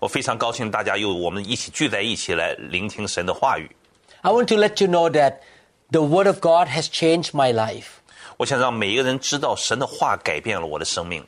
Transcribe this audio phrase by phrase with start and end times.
[0.00, 3.70] 我非常高兴大家又我们一起聚在一起来聆听神的话语。
[4.22, 5.38] I want to let you know that
[5.90, 7.86] the Word of God has changed my life.
[8.38, 11.24] 我想让每一个人知道神的话改变了我的生命，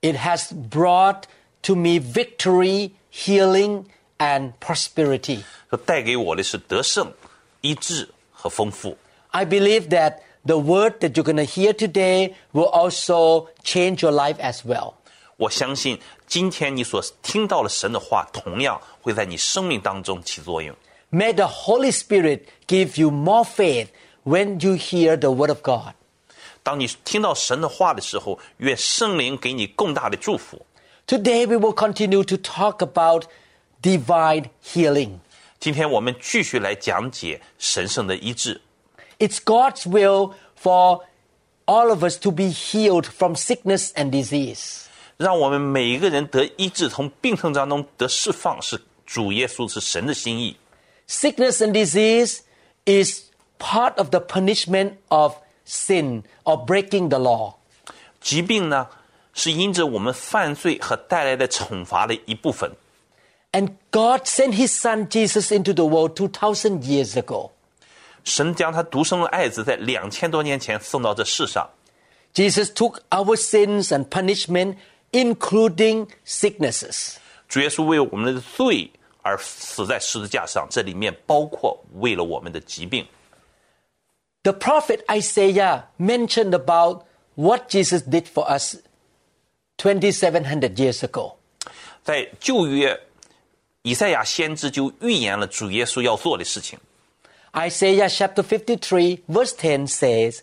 [0.00, 1.22] It has brought
[1.62, 3.84] to me victory, healing,
[4.18, 5.42] and prosperity.
[5.68, 7.12] 说带给我的是得胜、
[7.60, 8.96] 医治和丰富。
[9.30, 14.12] I believe that the word that you're going to hear today will also change your
[14.12, 14.94] life as well.
[15.36, 20.76] 我相信今天你所听到的神的话，同样会在你生命当中起作用。
[21.10, 23.88] May the Holy Spirit give you more faith
[24.24, 25.94] when you hear the Word of God.
[26.62, 30.66] 当你听到神的话的时候，愿圣灵给你更大的祝福。
[31.06, 33.24] Today we will continue to talk about
[33.82, 35.20] divine healing.
[35.58, 38.60] 今天我们继续来讲解神圣的医治。
[39.18, 41.00] It's God's will for
[41.64, 44.83] all of us to be healed from sickness and disease.
[45.16, 50.56] 让我们每一个人得医治，从病痛当中得释放，是主耶稣是神的心意。
[51.08, 52.40] Sickness and disease
[52.86, 53.24] is
[53.58, 55.34] part of the punishment of
[55.66, 57.54] sin or breaking the law.
[58.20, 58.86] 疾病呢，
[59.34, 62.72] 是因着我们犯罪和带来的惩罚的一部分。
[63.52, 67.50] And God sent His Son Jesus into the world 2,000 years ago.
[68.22, 71.68] 神将他独生的爱子在两千多年前送到这世上，
[72.34, 74.76] Jesus took our sins and punishment,
[75.14, 77.16] including sicknesses.
[77.48, 78.90] 主耶稣为我们的罪
[79.22, 83.06] 而死在十字架上，这里面包括为了我们的疾病。
[84.42, 87.02] The prophet Isaiah mentioned about
[87.34, 88.76] what Jesus did for us
[89.78, 91.36] 2,700 years ago.
[92.02, 92.98] 在旧约，
[93.82, 96.78] 以赛亚先知就预言了主耶稣要做的事情。
[97.52, 100.40] Isaiah chapter 53, verse 10 says,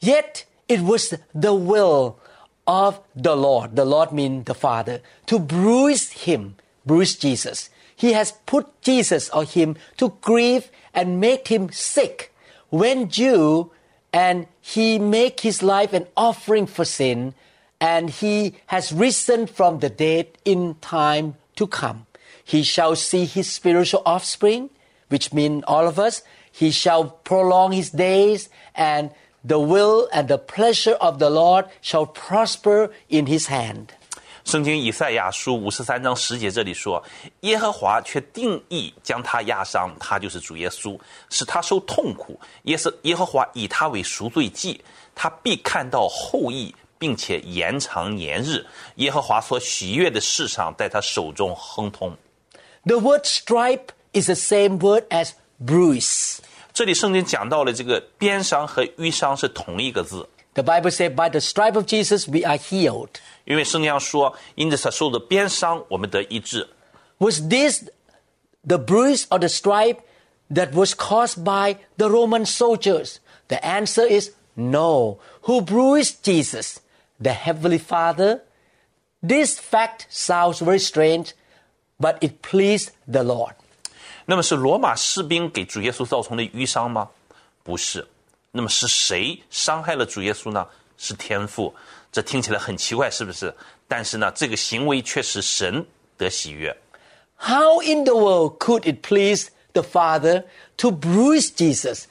[0.00, 2.16] Yet it was the will
[2.67, 7.69] of the Lord, the Lord means the Father, to bruise him, bruise Jesus.
[7.95, 12.33] He has put Jesus or him to grieve and make him sick
[12.69, 13.71] when due,
[14.11, 17.33] and he make his life an offering for sin,
[17.79, 22.05] and he has risen from the dead in time to come.
[22.43, 24.69] He shall see his spiritual offspring,
[25.09, 26.23] which mean all of us.
[26.51, 29.11] He shall prolong his days, and
[29.46, 33.88] the will and the pleasure of the Lord shall prosper in his hand.
[34.44, 37.02] 圣经以赛亚书五十三章十节这里说：“
[37.40, 40.98] 耶和华却定义将他压伤，他就是主耶稣，
[41.28, 42.40] 使他受痛苦。
[42.62, 44.80] 耶是耶和华以他为赎罪祭，
[45.14, 48.64] 他必看到后裔，并且延长年日。
[48.94, 52.16] 耶和华所喜悦的事上，在他手中亨通。
[52.86, 55.32] The word stripe is the same word as
[55.62, 56.38] bruise.
[56.72, 63.10] 这里圣经讲到了这个鞭伤和淤伤是同一个字， The Bible says, by the stripe of Jesus we are healed.
[63.44, 66.68] 因为圣经上说，因着他受的鞭伤，我们得医治。
[67.18, 67.84] Was this
[68.66, 69.98] the bruise or the stripe
[70.50, 73.16] that was caused by the Roman soldiers?
[73.48, 75.18] The answer is no.
[75.42, 76.80] Who bruised Jesus?
[77.20, 78.42] The Heavenly Father?
[79.20, 81.32] This fact sounds very strange,
[81.98, 83.54] but it pleased the Lord.
[84.26, 87.08] 那么是罗马士兵给主耶稣造成的淤伤吗？
[87.62, 88.06] 不是。
[88.50, 90.66] 那么是谁伤害了主耶稣呢？
[90.96, 91.74] 是天父。
[92.10, 93.54] 这听起来很奇怪，是不是？
[93.86, 95.84] 但是呢，这个行为却使神
[96.16, 96.74] 得喜悦。
[97.36, 100.44] How in the world could it please the Father
[100.78, 102.06] to bruise Jesus?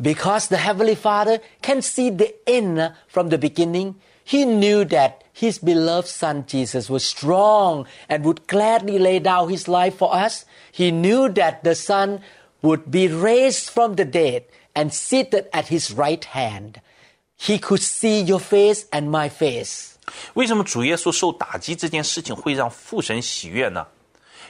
[0.00, 5.58] Because the Heavenly Father can see the end from the beginning, He knew that His
[5.58, 10.44] beloved Son Jesus was strong and would gladly lay down His life for us.
[10.72, 12.20] He knew that the Son
[12.62, 14.44] would be raised from the dead
[14.74, 16.80] and seated at His right hand.
[17.36, 19.96] He could see your face and my face.
[20.34, 23.86] 为什么主耶稣受打击这件事情会让父神喜悦呢？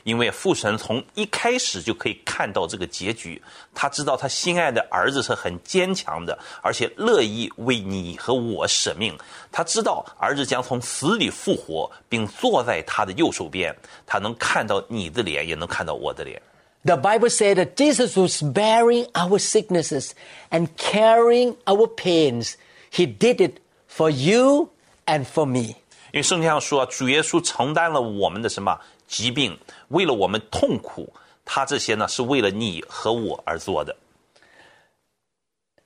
[0.04, 3.42] 因为父神从一开始就可以看到这个结局，
[3.74, 9.18] 他知道他心爱的儿子是很坚强的，而且乐意为你和我舍命。
[9.52, 13.74] 他知道儿子将从死里复活，并坐在他的右手边，
[14.06, 16.42] 他能看到你的脸，也能看到我的脸。
[16.86, 20.12] The Bible said that Jesus was bearing our sicknesses
[20.50, 22.56] and carrying our pains.
[22.92, 24.70] He did it for you
[25.06, 25.76] and for me.
[26.12, 28.78] 因为圣经上说，主耶稣承担了我们的什么
[29.08, 29.58] 疾病，
[29.89, 31.13] 为了我们痛苦，
[31.45, 33.97] 他这些呢是为了你和我而做的。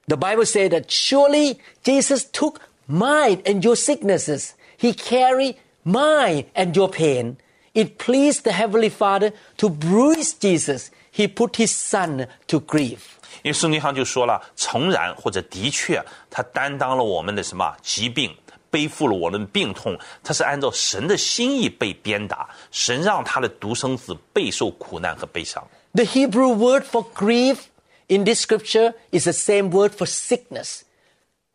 [0.07, 2.57] The Bible said that surely Jesus took
[2.89, 4.51] mine and your sicknesses.
[4.77, 7.37] He carried mine and your pain.
[7.73, 10.91] It pleased the Heavenly Father to bruise Jesus.
[11.11, 12.99] He put his Son to grief.
[13.43, 18.37] 因为圣经上就说了，诚然或者的确，他担当了我们的什么疾病，
[18.71, 25.63] 背负了我们的病痛，他是按照神的心意被鞭打，神让他的独生子备受苦难和悲伤。
[25.95, 27.65] The Hebrew word for grief
[28.09, 30.85] in this scripture is the same word for sickness.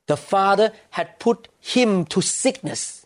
[0.05, 3.01] The Father had put him to sickness.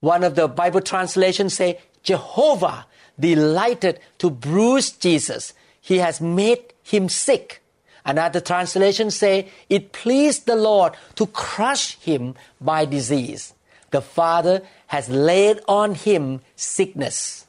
[0.00, 2.86] One of the Bible translations say, Jehovah
[3.18, 5.52] delighted to bruise Jesus.
[5.80, 7.59] He has made him sick.
[8.04, 13.52] Another translation say, it pleased the Lord to crush him by disease.
[13.90, 17.42] The Father has laid on him sickness.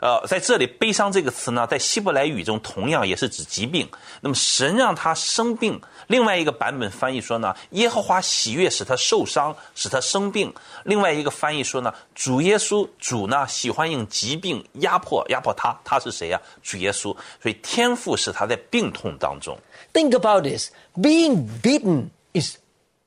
[0.00, 3.88] 呃，在这里“悲伤”这个词呢，在希伯来语中同样也是指疾病。
[4.20, 10.52] 那么神让他生病， 另外一个版本翻译说呢，耶和华喜悦使他受伤，使他生病。
[10.84, 17.16] 另外一个翻译说呢，主耶稣主呢喜欢用疾病压迫压迫他，他是谁呀、主耶稣。
[17.40, 19.56] 所以天父使他在病痛当中。
[19.92, 20.70] Think about this.
[20.96, 22.56] Being beaten is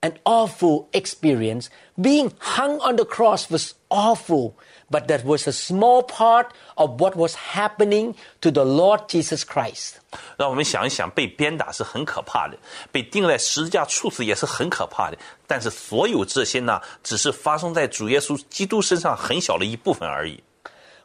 [0.01, 1.67] an awful experience.
[1.97, 4.53] Being hung on the cross was awful,
[4.89, 9.96] but that was a small part of what was happening to the Lord Jesus Christ.
[10.36, 12.56] 让我们想一想，被鞭打是很可怕的，
[12.90, 15.18] 被钉在十字架处死也是很可怕的。
[15.46, 20.42] 但是所有这些呢，只是发生在主耶稣基督身上很小的一部分而已。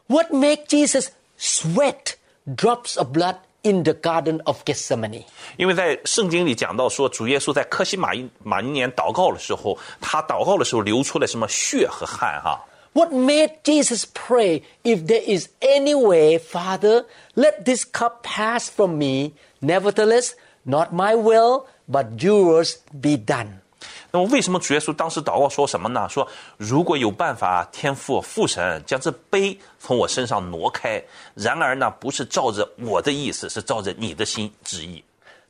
[0.06, 1.08] What make Jesus
[1.38, 2.14] sweat
[2.46, 5.24] drops of blood in the Garden of Gethsemane?
[5.56, 12.60] 因为在圣经里讲到说，主耶稣在科西玛伊马尼年祷告的时候，他祷告的时候流出了什么血和汗哈、
[12.93, 17.05] What made Jesus pray, if there is any way, Father,
[17.35, 19.33] let this cup pass from me.
[19.61, 20.33] Nevertheless,
[20.65, 23.61] not my will, but yours be done.
[24.11, 26.09] 那么为什么主耶稣当时祷告说什么呢？
[26.09, 31.01] 说如果有办法，天父父神将这杯从我身上挪开。
[31.35, 35.03] 然而呢，不是照着我的意思，是照着你的心旨意。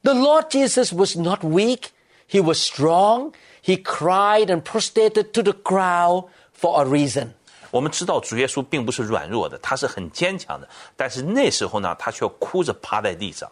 [0.04, 1.92] The Lord Jesus was not weak,
[2.30, 3.32] he was strong.
[3.62, 6.26] He cried and prostrated to the ground
[6.60, 7.30] for a reason.
[7.72, 10.68] 我们知道主耶稣并不是软弱的，他是很坚强的。
[10.96, 13.52] 但是那时候呢，他却哭着趴在地上。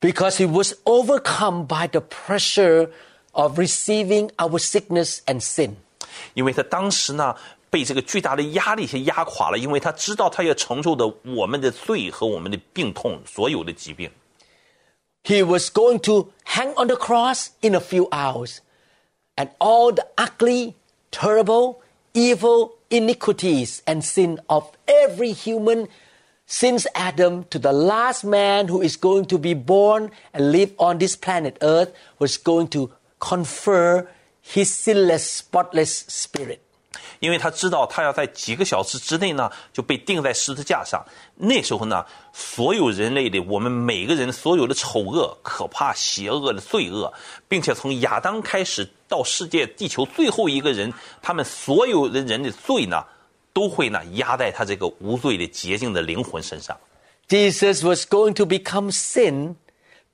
[0.00, 2.90] Because he was overcome by the pressure
[3.32, 5.76] of receiving our sickness and sin.
[6.34, 7.34] 因为他当时呢
[7.70, 14.10] 被这个巨大的压力给压垮了，因为他知道他要承受的我们的罪和我们的病痛，所有的疾病。
[15.22, 18.58] He was going to hang on the cross in a few hours.
[19.36, 20.74] And all the ugly,
[21.10, 21.80] terrible,
[22.14, 25.88] evil iniquities and sin of every human
[26.46, 30.98] since Adam to the last man who is going to be born and live on
[30.98, 34.06] this planet Earth was going to confer
[34.40, 36.60] his sinless, spotless spirit.
[37.18, 41.04] 因为他知道他要在几个小时之内呢就被钉在十字架上。
[41.36, 47.12] 那时候呢，所有人类的我们每个人所有的丑恶、可怕、邪恶的罪恶，
[47.48, 50.92] 并且从亚当开始 到世界地球最后一个人，
[51.22, 53.04] 他们所有的人的罪呢，
[53.52, 56.76] 都会呢压在他这个无罪的洁净的灵魂身上。
[57.28, 59.56] Jesus was going to become sin.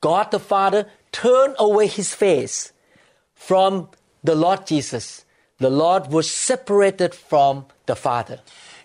[0.01, 2.71] God the Father turned away his face
[3.35, 3.89] from
[4.25, 5.21] the Lord Jesus.
[5.59, 8.39] The Lord was separated from the Father.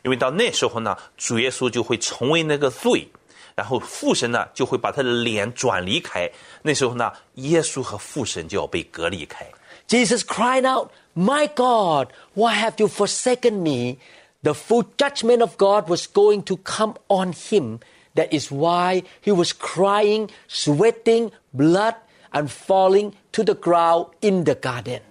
[0.03, 3.07] 因为到那时候呢，主耶稣就会成为那个罪，
[3.55, 6.29] 然后父神呢就会把他的脸转离开。
[6.61, 9.45] 那时候呢，耶稣和父神就要被隔离开。
[9.88, 13.98] Jesus cried out, My God, why have you forsaken me?
[14.42, 17.80] The full judgment of God was going to come on him.
[18.14, 21.94] That is why he was crying, sweating blood,
[22.32, 25.02] and falling to the ground in the garden.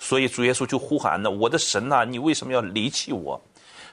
[0.00, 3.40] 所以主耶稣就呼喊呢：“我的神呐、啊，你为什么要离弃我？”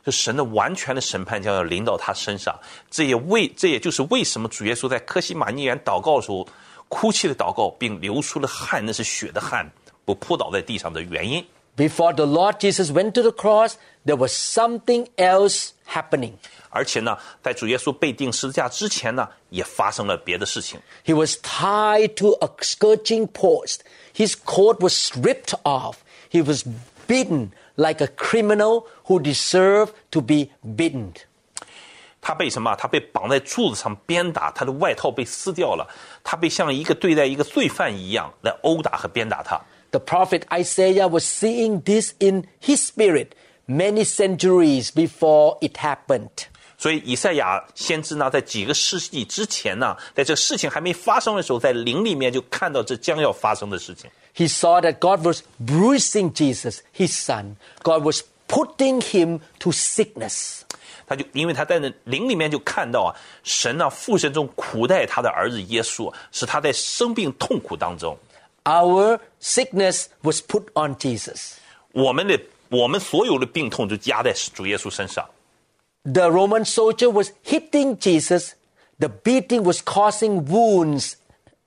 [0.05, 2.57] 这神的完全的审判将要临到他身上。
[2.89, 6.47] 这也为这也就是为什么主耶稣在客西马尼园祷告的时候，
[6.87, 9.65] 哭泣的祷告，并流出了汗，那是血的汗。
[9.65, 9.71] 嗯
[10.04, 11.44] 不扑倒在地上的原因。
[11.76, 13.74] Before the Lord Jesus went to the cross,
[14.04, 16.32] there was something else happening.
[16.68, 20.78] 而且呢，在主耶稣被钉十字架之前呢，也发生了别的事情。
[21.04, 23.80] He was tied to a scourging post.
[24.14, 25.96] His coat was stripped off.
[26.30, 26.64] He was
[27.08, 31.12] beaten like a criminal who deserved to be beaten.
[32.20, 32.76] 他被什么？
[32.76, 35.88] 他被绑在柱子上鞭打，他的外套被撕掉了，
[36.22, 39.58] 他被像一个对待一个罪犯一样来殴打和鞭打他。
[39.94, 43.34] The prophet Isaiah was seeing this in his spirit.
[43.70, 46.46] many centuries before it happened.
[46.76, 54.10] 所以以赛亚先知呢，在几个世纪之前呢，在这个事情还没发生的时候，在灵里面就看到这将要发生的事情。
[54.34, 57.56] He saw that God was bruising Jesus, his son.
[57.82, 60.62] God was putting him to sickness.
[61.06, 63.14] 他就因为他在那灵里面就看到啊，
[63.44, 68.16] 神呢父神中苦待他的儿子耶稣，使他在生病痛苦当中，
[68.64, 71.54] Our sickness was put on Jesus.
[71.92, 72.38] 我们的
[72.68, 75.28] 我们所有的病痛就压在主耶稣身上。
[76.04, 78.52] The Roman soldier was hitting Jesus.
[78.98, 81.14] The beating was causing wounds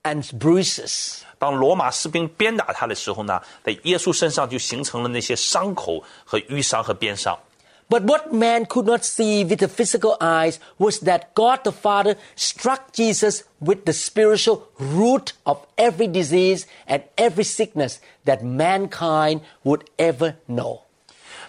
[0.03, 1.21] and bruises.
[1.39, 7.37] 当罗马士兵鞭打他的时候呢，在耶稣身上就形成了那些伤口和淤伤和鞭伤。
[7.89, 12.15] But what man could not see with the physical eyes was that God the Father
[12.35, 19.83] struck Jesus with the spiritual root of every disease and every sickness that mankind would
[19.97, 20.79] ever know.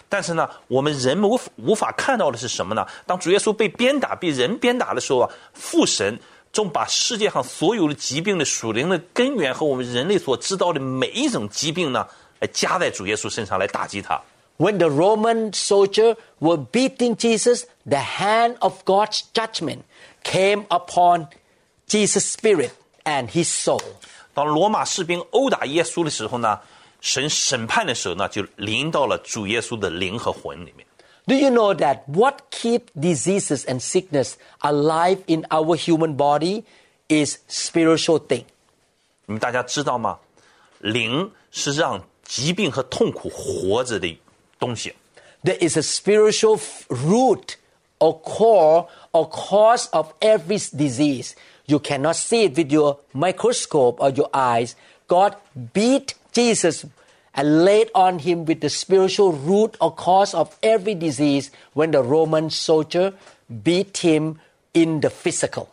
[0.07, 2.85] 但是呢，我们人无无法看到的是什么呢？
[3.07, 6.19] 当主耶稣被鞭打、被人鞭打的时候啊，父神
[6.51, 12.05] 终把世界上所有的疾病的属灵的根源和我们人类所知道的每一种疾病呢，
[12.39, 14.21] 来加在主耶稣身上来打击他。
[14.59, 19.83] When the Roman soldier were beating Jesus, the hand of God's judgment
[20.23, 21.27] came upon
[21.87, 22.71] Jesus' spirit
[23.03, 23.81] and his soul.
[24.33, 26.59] 当罗马士兵殴打耶稣的时候呢，
[27.01, 30.85] 神审判的时候呢，就临到了主耶稣的灵和魂里面。
[31.27, 36.63] Do you know that what keeps diseases and sickness alive in our human body
[37.09, 38.45] is spiritual thing?
[39.25, 40.19] 你们大家知道吗？
[40.79, 44.07] 灵是让疾病和痛苦活着的
[44.60, 44.94] 东西。
[45.42, 47.56] There is a spiritual root
[47.98, 51.34] or core or cause of every disease.
[51.66, 54.76] You cannot see it with your microscope or your eyes.
[55.08, 55.34] God
[55.72, 56.84] beat Jesus
[57.34, 62.02] and laid on him with the spiritual root or cause of every disease when the
[62.02, 63.14] Roman soldier
[63.62, 64.40] beat him
[64.74, 65.70] in the physical.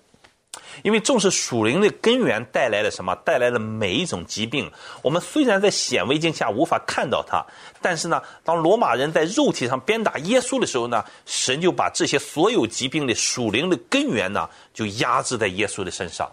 [0.83, 3.15] 因为正是属灵的根源带来了什么？
[3.25, 4.71] 带来了每一种疾病。
[5.03, 7.45] 我们虽然在显微镜下无法看到它，
[7.81, 16.31] 但是呢，当罗马人在肉体上鞭打耶稣的时候呢，神就把这些所有疾病的属灵的根源呢，就压制在耶稣的身上。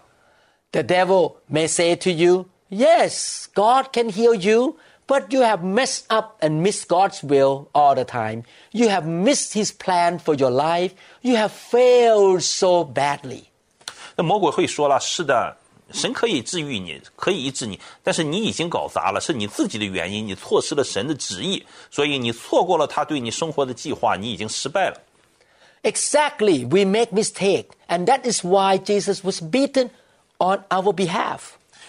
[0.72, 4.76] The devil may say to you, Yes, God can heal you,
[5.08, 8.44] but you have messed up and missed God's will all the time.
[8.70, 10.92] You have missed His plan for your life.
[11.20, 13.50] You have failed so badly.
[14.16, 15.56] 那魔鬼会说了：“是的，
[15.92, 25.00] 神可以治愈你，可以医治你，但是你已经搞砸了，是你自己的原因，你错失了神的旨意，所以你错过了他对你生活的计划，你已经失败了。”
[25.82, 29.88] Exactly, we make mistake, and that is why Jesus was beaten
[30.38, 31.40] on our behalf.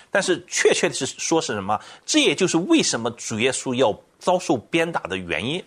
[0.10, 1.80] 但是确切的是说是什么？
[2.06, 5.64] 这也就是为什么主耶稣要遭受鞭打的原因。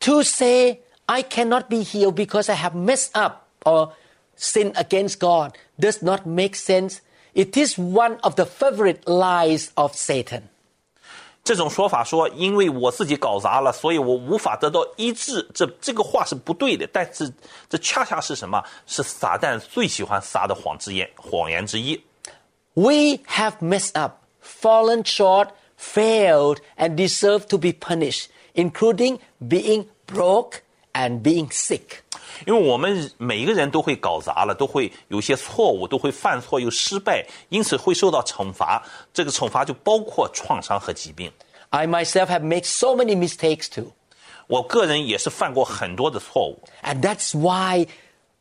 [0.00, 3.90] To say, I cannot be healed because I have messed up or
[4.36, 7.00] sinned against God does not make sense.
[7.34, 10.42] It is one of the favorite lies of Satan.
[11.44, 16.88] 这种说法说，因为我自己搞砸了，所以我无法得到医治，这这个话是不对的。
[16.92, 17.32] 但是
[17.68, 18.62] 这恰恰是什么？
[18.86, 22.00] 是撒旦最喜欢撒的谎之言，谎言之一。
[22.74, 30.60] We have messed up, fallen short, failed, and deserve to be punished, including being broke
[30.92, 32.02] and being sick.
[32.46, 38.82] 因为我们每一个人都会搞砸了，都会有一些错误，都会犯错又失败，因此会受到惩罚。
[39.12, 41.30] 这个惩罚就包括创伤和疾病。
[41.70, 43.92] I myself have made so many mistakes too.
[44.48, 47.86] 我个人也是犯过很多的错误， And that's why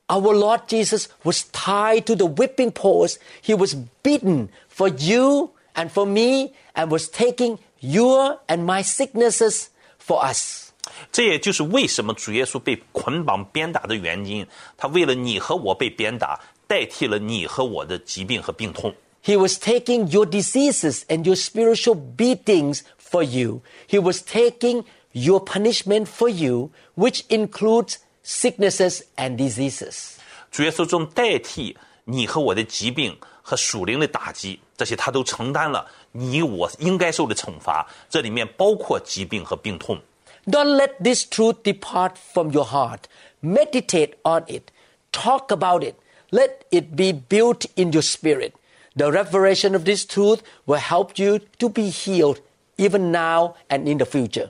[0.07, 3.17] our Lord Jesus was tied to the whipping post.
[3.41, 9.67] He was beaten for you and for me and was taking your and my sicknesses
[9.97, 10.64] for us.
[11.10, 14.46] 这也就是为什么主耶稣被捆绑鞭打的原因。
[14.76, 18.94] 他为了你和我被鞭打，代替了你和我的疾病和病痛。
[19.24, 23.62] He was taking your diseases and your spiritual beatings for you.
[23.88, 30.12] He was taking your punishment for you, which includes sicknesses and diseases.
[30.52, 37.84] 主耶稣正代替你和我的疾病和属灵的打击，这些他都承担了你我应该受的惩罚。
[38.08, 40.00] 这里面包括疾病和病痛。
[40.49, 43.07] Don't let this truth depart from your heart.
[43.41, 44.71] Meditate on it.
[45.11, 45.95] Talk about it.
[46.31, 48.53] Let it be built in your spirit.
[48.95, 52.39] The revelation of this truth will help you to be healed
[52.77, 54.49] even now and in the future.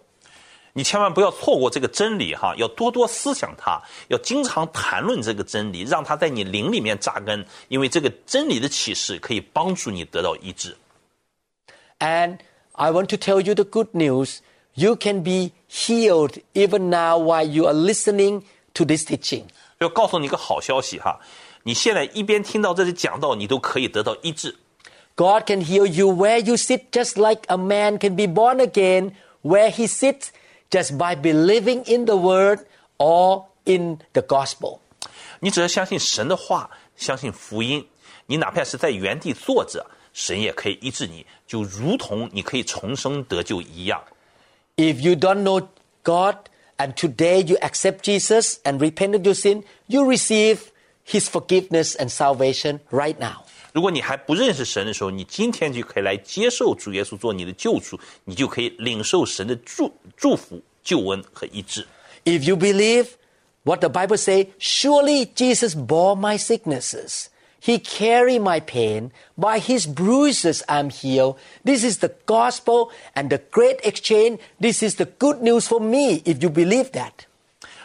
[0.74, 10.78] 你千万不要错过这个真理哈，要多多思想它，要经常谈论这个真理，让它在你灵里面扎根，因为这个真理的启示可以帮助你得到医治。
[12.00, 12.38] And
[12.72, 14.38] I want to tell you the good news.
[14.75, 19.46] You can be healed even now while you are listening to this teaching.
[19.80, 21.20] 就告诉你一个好消息哈，
[21.63, 24.56] 你现在一边听到这里讲道，你都可以得到医治。
[25.16, 29.12] God can heal you where you sit, just like a man can be born again
[29.42, 30.30] where he sits,
[30.70, 32.60] just by believing in the word
[32.98, 34.80] or in the gospel.
[35.42, 37.86] 你只要相信神的话，相信福音，
[38.28, 44.01] 你哪怕是在原地坐着，神也可以医治你，就如同你可以重生得救一样。
[44.78, 45.68] If you don't know
[46.04, 46.36] God
[46.78, 50.72] and today you accept Jesus and repent of your sin, you receive
[51.04, 53.46] his forgiveness and salvation right now.
[53.74, 61.88] 如果你还不认识神的时候，你今天就可以来接受主耶稣做你的救主，你就可以领受神的祝祝福、救恩和医治。
[62.25, 63.08] If you believe
[63.63, 67.28] what the Bible say, surely Jesus bore my sicknesses.
[67.63, 69.12] He carried my pain.
[69.38, 71.36] By his bruises I'm healed.
[71.63, 74.40] This is the gospel and the great exchange.
[74.60, 77.12] This is the good news for me if you believe that.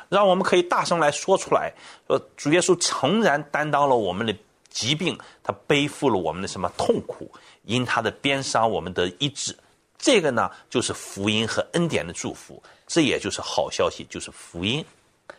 [0.09, 1.75] 让我们可以大声来说出来，
[2.07, 4.35] 说主耶稣诚然担当了我们的
[4.71, 7.31] 疾病，他背负了我们的什么痛苦，
[7.65, 9.55] 因他的鞭伤我们得医治。
[9.99, 14.85] 这个呢，就是福音和恩典的祝福，这也就是好消息，就是福音，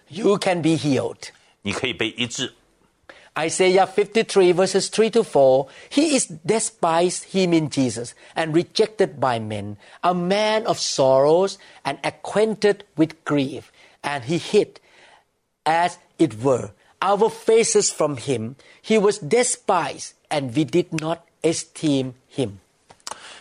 [0.10, 1.30] You can be healed.
[1.62, 2.54] 你可以被医治。
[3.38, 9.40] Isaiah 53 verses 3 to 4 He is despised, him in Jesus, and rejected by
[9.40, 13.72] men, a man of sorrows and acquainted with grief.
[14.04, 14.80] And he hid,
[15.66, 18.56] as it were, our faces from him.
[18.82, 22.60] He was despised, and we did not esteem him.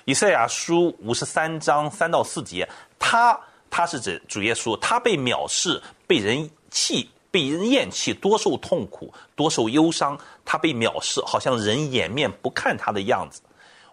[0.04, 10.19] 以赛亚书五十三章三到四节，他他是指主耶稣，他被藐视，被人弃， 被人厌弃，多受痛苦，多受忧伤。
[10.45, 13.41] 他被藐视，好像人掩面不看他的样子，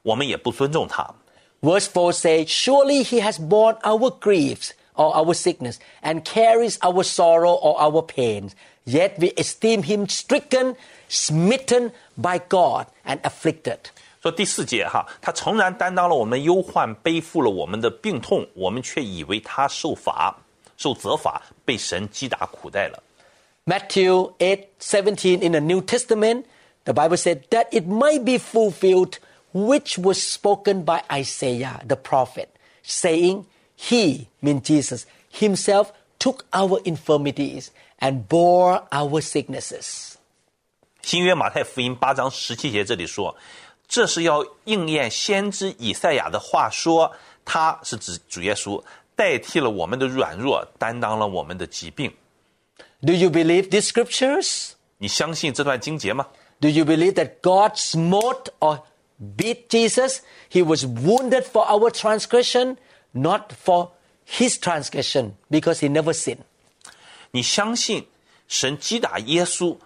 [0.03, 1.09] 我们也不尊重他。
[1.63, 7.55] Verse four says, Surely he has borne our griefs or our sickness and carries our sorrow
[7.55, 8.53] or our pains.
[8.85, 10.77] Yet we esteem him stricken,
[11.09, 13.79] smitten by God, and afflicted.
[14.21, 20.37] 说第四节哈，他诚然担当了我们忧患，背负了我们的病痛，我们却以为他受罚、
[20.77, 23.03] 受责罚，被神击打苦待了。
[23.68, 26.46] Matthew 8 17 in the New Testament,
[26.86, 29.20] the Bible said that it might be fulfilled
[29.54, 32.50] which was spoken by Isaiah the prophet,
[32.82, 33.46] saying,
[33.76, 40.18] He, mean Jesus, himself took our infirmities and bore our sicknesses.
[41.02, 43.36] 新约马太福音八章十七节这里说，
[43.88, 47.12] 这是要应验先知以赛亚的话说，
[47.46, 48.82] 他是指主耶稣
[49.16, 52.12] 代替了我们的软弱，担当了我们的疾病。
[53.02, 54.72] Do you believe these scriptures?
[54.98, 56.28] 你相信这段经节吗？
[56.62, 58.84] Do you believe that God smote or
[59.20, 60.20] beat Jesus?
[60.50, 62.78] He was wounded for our transgression,
[63.12, 63.92] not for
[64.26, 66.44] his transgression, because he never sinned.
[67.32, 68.08] 你相信
[68.48, 69.78] 神击打耶稣，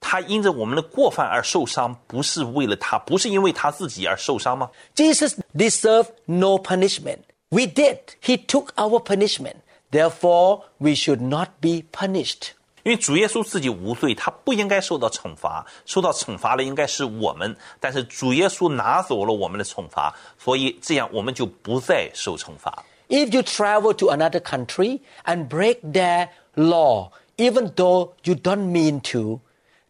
[0.00, 4.70] 他因着我们的过犯而受伤，不是为了他，不是因为他自己而受伤吗？
[4.96, 7.18] Jesus deserved no punishment.
[7.50, 7.98] We did.
[8.20, 9.56] He took our punishment.
[9.90, 12.50] Therefore, we should not be punished.
[12.82, 17.56] 因为主耶稣自己无罪，他不应该受到惩罚，受到惩罚的应该是我们。
[17.80, 22.84] 但是主耶稣拿走了我们的惩罚，所以这样我们就不再受惩罚。
[23.08, 29.00] If you travel to another country and break their law, even though you don't mean
[29.12, 29.40] to,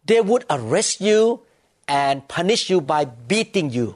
[0.05, 1.41] they would arrest you
[1.85, 3.95] and punish you by beating you.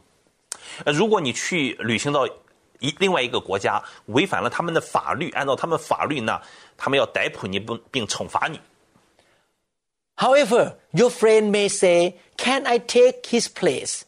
[0.85, 2.27] 呃，如果你去旅行到
[2.85, 6.41] 一另外一个国家，违反了他们的法律，按照他们法律呢，
[6.75, 8.59] 他们要逮捕你，并并惩罚你。
[10.17, 14.01] However, your friend may say, Can I take his place?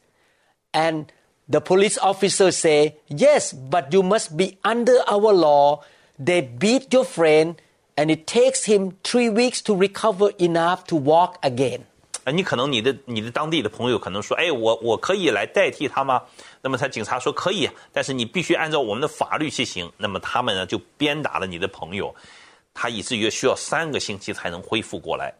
[0.71, 1.05] And
[1.47, 5.83] the police officer say, Yes, but you must be under our law.
[6.19, 7.55] They beat your friend,
[7.95, 11.85] and it takes him three weeks to recover enough to walk again.
[12.27, 16.21] 呃，你可能你的你的当地的朋友可能说，哎，我我可以来代替他吗？
[16.61, 19.91] 那么他警察说可以，但是你必须按照我们的法律去行。
[19.97, 22.15] 那么他们呢就鞭打了你的朋友，
[22.73, 25.33] 他以至于需要三个星期才能恢复过来。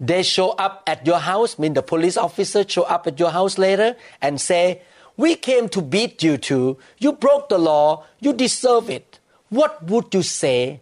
[0.00, 3.56] They show up at your house, mean the police officer show up at your house
[3.58, 4.80] later and say,
[5.16, 6.76] We came to beat you too.
[6.98, 8.04] You broke the law.
[8.20, 9.18] You deserve it.
[9.48, 10.80] What would you say?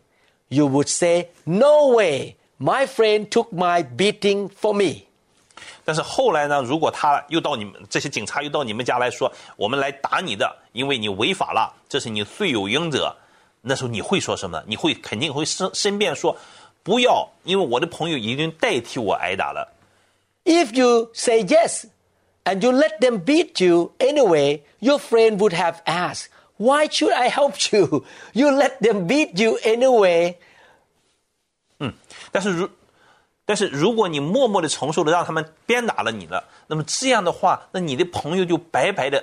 [0.48, 2.37] You would say, No way.
[2.59, 5.07] My friend took my beating for me.
[5.85, 13.14] 但是后来呢，如果他又到你们这些警察又到你们家来说，我们来打你的，因为你违法了，这是你罪有应得。
[13.61, 14.62] 那时候你会说什么？
[14.66, 16.37] 你会肯定会申申辩说，
[16.83, 19.72] 不要，因为我的朋友已经代替我挨打了。
[20.44, 21.85] If you say yes
[22.44, 26.26] and you let them beat you anyway, your friend would have asked,
[26.57, 28.04] Why should I help you?
[28.33, 30.37] You let them beat you anyway.
[32.30, 32.68] 但是如
[33.48, 39.22] 但是如果你默默的承受了让他们鞭打了你了，那么这样的话，那你的朋友就白白的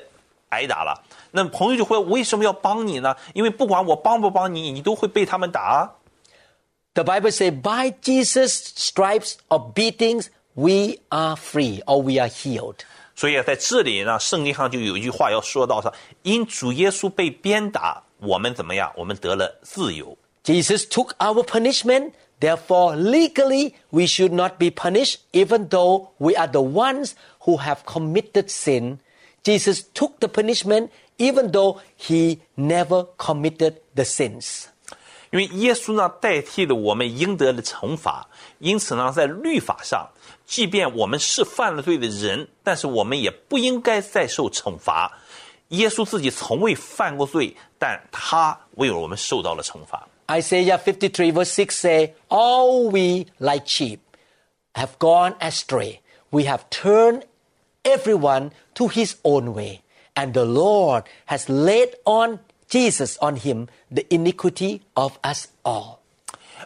[0.50, 1.02] 挨打了。
[1.32, 3.16] 那朋友就会为什么要帮你呢？
[3.34, 5.92] 因为不管我帮不帮你，你都会被他们打啊。
[6.94, 12.80] The Bible says, by Jesus' stripes or beatings, we are free or we are healed.
[13.16, 15.92] 所以在这里呢，圣经上就有一句话要说到说，
[16.24, 18.92] 因主耶稣被鞭打，我们怎么样？
[18.96, 20.18] 我们得了自由。
[20.44, 22.12] Jesus took our punishment.
[22.40, 27.14] Therefore, legally, we should not be punished, even though we are the ones
[27.46, 28.98] who have committed sin.
[29.44, 34.66] Jesus took the punishment, even though he never committed the sins.
[35.32, 38.28] 因为耶稣呢代替了我们应得的惩罚，
[38.60, 40.10] 因此呢，在律法上，
[40.46, 45.18] 即便我们是犯了罪的人，但是我们也不应该再受惩罚。
[45.70, 50.06] 耶稣自己从未犯过罪，但他为我们受到了惩罚。
[50.30, 54.00] Isaiah 53 verse 6 say, All we like sheep
[54.76, 56.00] have gone astray.
[56.32, 57.26] We have turned
[57.84, 59.82] everyone to his own way.
[60.16, 66.00] And the Lord has laid on Jesus, on him, the iniquity of us all.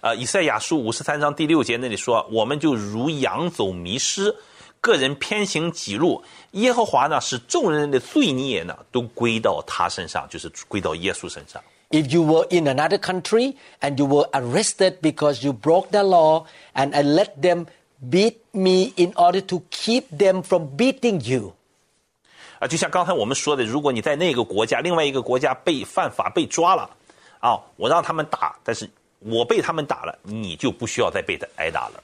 [0.02, 4.36] 呃，以赛亚书五十三章第六节那里说：“我们就如羊走迷失，
[4.82, 6.24] 个人偏行己路。
[6.52, 11.64] 耶和华呢，使众人的罪孽呢，都归到他身上，就是归到耶稣身上。
[11.92, 16.46] If you were in another country and you were arrested because you broke the law
[16.74, 17.68] and I let them
[18.02, 21.54] beat me in order to keep them from beating you,
[22.60, 26.90] 啊，就像刚才我们说的，如果你在那个国家，另外一个国家被犯法被抓了，
[27.40, 28.90] 啊，我让他们打，但是
[29.20, 32.04] 我被他们打了，你就不需要再被他挨打了。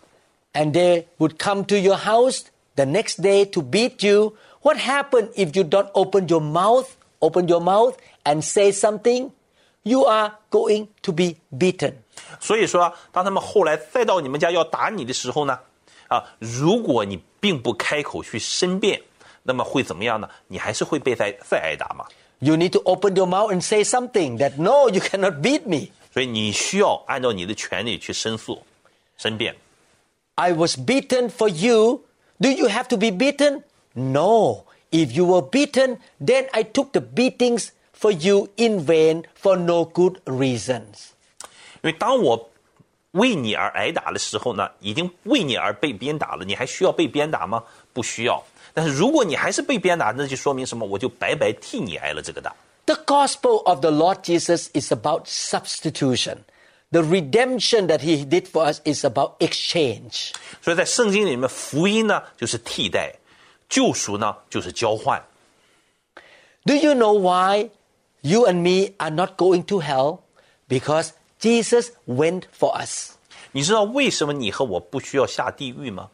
[0.54, 2.44] and they would come to your house
[2.76, 7.48] the next day to beat you, what happened if you don't open your mouth, open
[7.48, 9.32] your mouth and say something?
[9.86, 11.94] You are going to be beaten.
[12.40, 15.60] 所以说，当他们后来再到你们家要打你的时候呢，
[16.08, 19.02] 啊，如果你并不开口去申辩，
[19.44, 20.30] 那么会怎么样呢？
[20.48, 22.06] 你还是会被再再挨打嘛。
[22.40, 25.92] You need to open your mouth and say something that no, you cannot beat me.
[26.14, 28.62] 所以你需要按照你的权利去申诉、
[29.18, 29.56] 申辩。
[30.36, 32.04] I was beaten for you.
[32.40, 33.64] Do you have to be beaten?
[33.94, 34.66] No.
[34.92, 39.84] If you were beaten, then I took the beatings for you in vain for no
[39.86, 41.12] good reasons.
[41.82, 42.50] 因为当我
[43.12, 47.64] 为你而挨打的时候呢，已经为你而被鞭打了，你还需要被鞭打吗？
[47.92, 48.42] 不需要。
[48.74, 50.86] 但是如果你还是被鞭打，那就说明什么？
[50.86, 52.56] 我就白白替你挨了这个打。
[52.86, 56.38] The gospel of the Lord Jesus is about substitution.
[56.92, 60.32] The redemption that he did for us is about exchange.
[60.62, 63.14] 所以在圣经里面，福音呢就是替代，
[63.70, 65.22] 救赎呢就是交换。
[66.66, 67.70] Do you know why
[68.26, 70.20] you and me are not going to hell?
[70.68, 73.12] Because Jesus went for us.
[73.52, 76.10] 你知道为什么你和我不需要下地狱吗？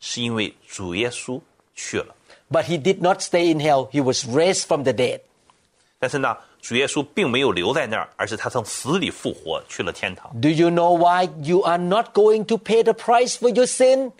[0.00, 1.40] 是因为主耶稣
[1.74, 2.14] 去了。
[2.50, 3.90] But he did not stay in hell.
[3.90, 5.20] He was raised from the dead.
[5.98, 10.30] 但是呢，主耶稣并没有留在那儿，而是他从死里复活，去了天堂。
[10.40, 14.12] Do you know why you are not going to pay the price for your sin?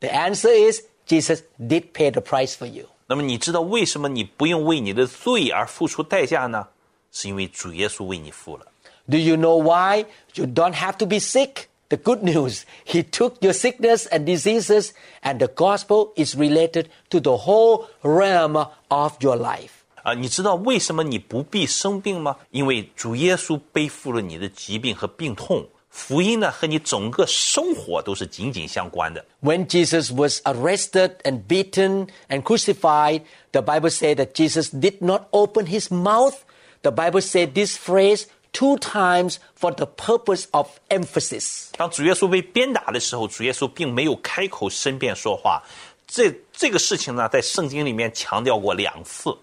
[0.00, 2.86] The answer is Jesus did pay the price for you.
[3.10, 6.66] 那么你知道为什么你不用为你的罪而付出代价呢？
[7.12, 8.66] 是因为主耶稣为你付了。
[9.08, 11.68] Do you know why you don't have to be sick?
[11.88, 14.90] The good news, He took your sickness and diseases,
[15.22, 19.70] and the gospel is related to the whole realm of your life.
[20.02, 22.36] 啊，你知道为什么你不必生病吗？
[22.50, 25.64] 因为主耶稣背负了你的疾病和病痛。
[25.90, 29.24] 福音呢和你整个生活都是紧紧相关的。
[29.42, 33.22] When Jesus was arrested and beaten and crucified,
[33.52, 36.34] the Bible said that Jesus did not open his mouth.
[36.82, 41.70] The Bible said this phrase two times for the purpose of emphasis.
[41.76, 45.62] 当主耶稣被鞭打的时候，主耶稣并没有开口申辩说话。
[46.06, 49.36] 这这个事情呢，在圣经里面强调过两次。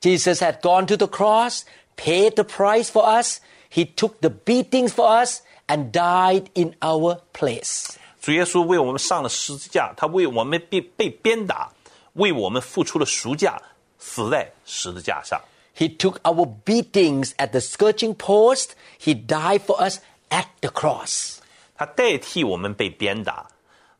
[0.00, 1.62] Jesus had gone to the cross,
[1.96, 3.38] paid the price for us.
[3.70, 7.96] He took the beatings for us and died in our place.
[8.20, 11.70] 主耶稣为我们上了十字架，他为我们被被鞭打，
[12.14, 13.60] 为我们付出了赎价，
[13.98, 15.40] 死在十字架上。
[15.76, 18.70] He took our beatings at the scourging post.
[19.00, 19.98] He died for us
[20.30, 21.38] at the cross.
[21.76, 23.48] 他代替我们被鞭打，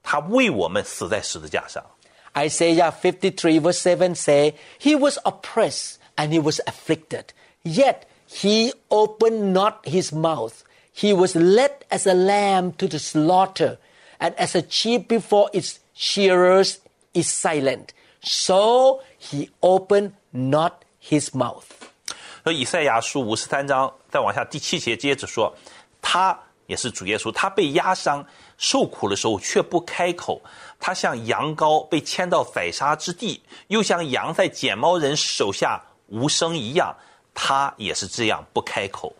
[0.02, 1.84] 他为我们死在十字架上。
[2.34, 7.26] Isaiah 53 verse 7 say, He was oppressed and he was afflicted,
[7.62, 10.62] yet he opened not his mouth.
[10.95, 13.77] He was led as a lamb to the slaughter,
[14.19, 16.79] and as a sheep before its shearers
[17.13, 17.93] is silent.
[18.21, 21.63] So he opened not his mouth.
[22.43, 25.55] 说以赛亚书五十三章再往下第七节接着说，
[26.01, 28.25] 他也是主耶稣，他被压伤
[28.57, 30.41] 受苦的时候却不开口，
[30.79, 36.95] 他像羊羔被牵到宰杀之地，又像羊在剪毛人手下无声一样，
[37.33, 39.13] 他也是这样不开口。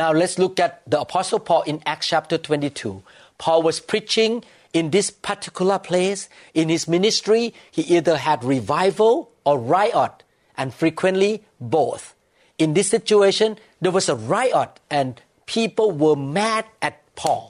[0.00, 3.02] Now let's look at the Apostle Paul in Acts chapter 22.
[3.36, 6.30] Paul was preaching in this particular place.
[6.54, 10.22] In his ministry, he either had revival or riot,
[10.56, 12.14] and frequently both.
[12.56, 17.49] In this situation, there was a riot, and people were mad at Paul.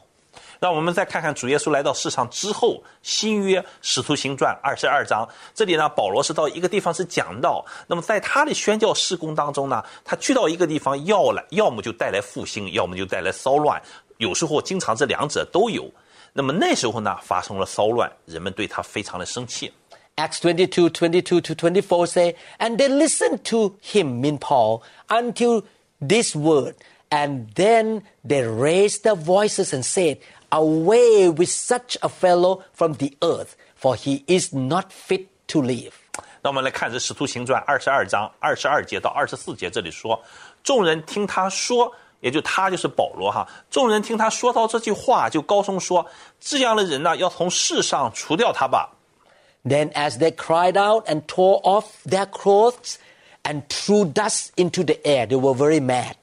[0.60, 7.66] 让我们再看看主耶稣来到世上之后，新约使徒行传二十二章，这里呢，保罗是到一个地方是讲道。
[7.88, 13.82] 那么在他的宣教事工当中呢，他去到一个地方，要来要么就带来复兴，要么就带来骚乱，
[14.18, 15.90] 有时候经常这两者都有。
[16.34, 19.72] 那么那时候呢，发生了骚乱，人们对他非常的生气。
[20.18, 25.64] Acts 22, 22 to 24 say, And they listened to him, mean Paul, until
[26.00, 26.76] this word.
[27.10, 30.20] And then they raised their voices and said,
[30.52, 35.92] Away with such a fellow from the earth, for he is not fit to live.
[36.42, 40.22] 那我们来看这《使徒行传》二十二章二十二节到二十四节，这里说，
[40.64, 46.06] 众人听他说，也就他就是保罗哈，众人听他说到这句话，就高声说，
[46.40, 48.92] 这样的人呢，要从世上除掉他吧。
[49.66, 52.98] Then, as they cried out and tore off their clothes
[53.44, 56.14] and threw dust into the air, they were very mad.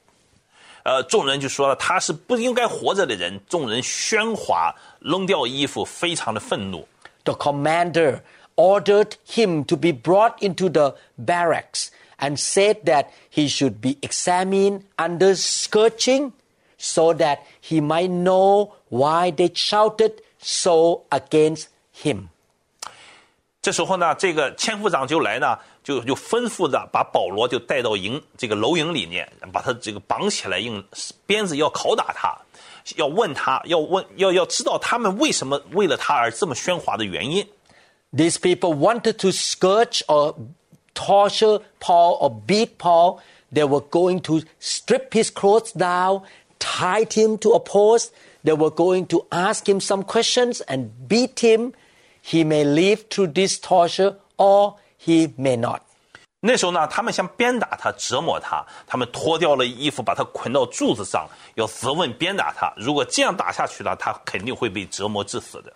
[0.87, 3.39] 呃，众人就说了，他是不应该活着的人。
[3.47, 6.87] 众人喧哗，扔掉衣服，非常的愤怒。
[7.23, 8.19] The commander
[8.55, 11.87] ordered him to be brought into the barracks
[12.17, 16.31] and said that he should be examined under scourging
[16.77, 22.27] so that he might know why they shouted so against him.
[23.61, 30.83] 这时候呢，这个千夫长就来呢， 就就吩咐着把保罗就带到营这个楼营里面，把他这个绑起来，用
[31.25, 32.37] 鞭子要拷打他，
[32.95, 37.47] 要问他，要问要要知道他们为什么为了他而这么喧哗的原因。
[38.15, 40.35] These people wanted to scourge or
[40.93, 43.19] torture Paul or beat Paul.
[43.51, 46.21] They were going to strip his clothes down,
[46.59, 48.11] tied him to a post.
[48.43, 51.73] They were going to ask him some questions and beat him.
[52.21, 55.81] He may live through this torture or he may not.
[56.45, 62.73] 那时候呢，他们想鞭打他、折磨他，他们脱掉了衣服，把他捆到柱子上，要责问、鞭打他。
[62.75, 65.71] 如果这样打下去了，他肯定会被折磨致死的。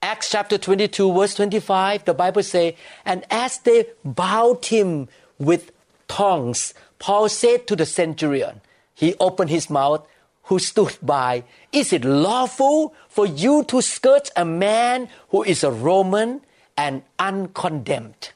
[0.00, 5.08] Acts chapter 22, verse 25, the Bible says, And as they bound him
[5.38, 5.72] with
[6.06, 8.60] tongues, Paul said to the centurion,
[8.94, 10.02] he opened his mouth,
[10.44, 15.70] who stood by, Is it lawful for you to scourge a man who is a
[15.70, 16.42] Roman
[16.76, 18.30] and uncondemned?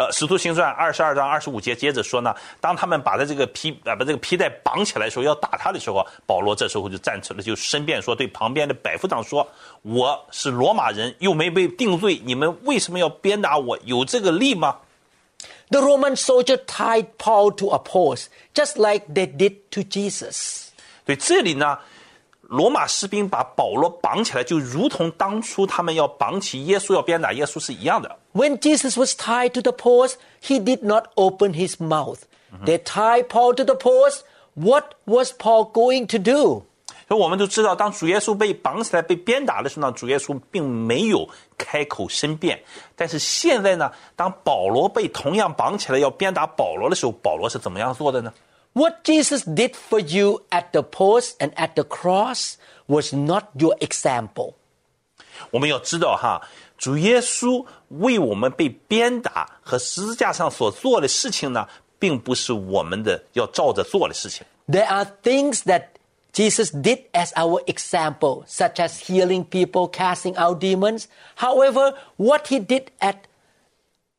[0.00, 9.46] 呃，《使徒行传》二十二章二十五节接着说呢，当他们把他这个皮啊把这个皮带绑起来的时候，要打他的时候，保罗这时候就站起来，就申辩说，对旁边的百夫长说
[9.82, 13.78] ：“我是罗马人，又没被定罪，你们为什么要鞭打我？
[13.84, 14.78] 有这个力吗？”
[15.68, 20.68] The Roman soldier tied Paul to a post, just like they did to Jesus.
[21.04, 21.78] 对，这里呢，
[22.49, 28.17] 罗马士兵把保罗绑起来，就如同当初他们要绑起耶稣要鞭打耶稣是一样的。
[28.33, 32.19] When Jesus was tied to the post, he did not open his mouth.
[32.65, 34.21] They tied Paul to the post.
[34.53, 36.65] What was Paul going to do?
[37.07, 42.59] 所以我们都知道，当主耶稣被绑起来、被鞭打的时候呢，主耶稣并没有开口申辩。
[42.95, 48.33] 但是现在呢，当保罗被同样绑起来要鞭打保罗的时候，保罗是怎么样做的呢？
[48.73, 52.57] What Jesus did for you at the post and at the cross
[52.87, 54.55] was not your example.
[55.51, 56.41] 我们要知道哈，
[56.77, 61.67] 主耶稣为我们被鞭打和十字架上所做的事情呢，
[61.99, 64.45] 并不是我们的要照着做的事情。
[64.67, 65.87] There are things that
[66.33, 71.07] Jesus did as our example, such as healing people, casting out demons.
[71.37, 73.27] However, what he did at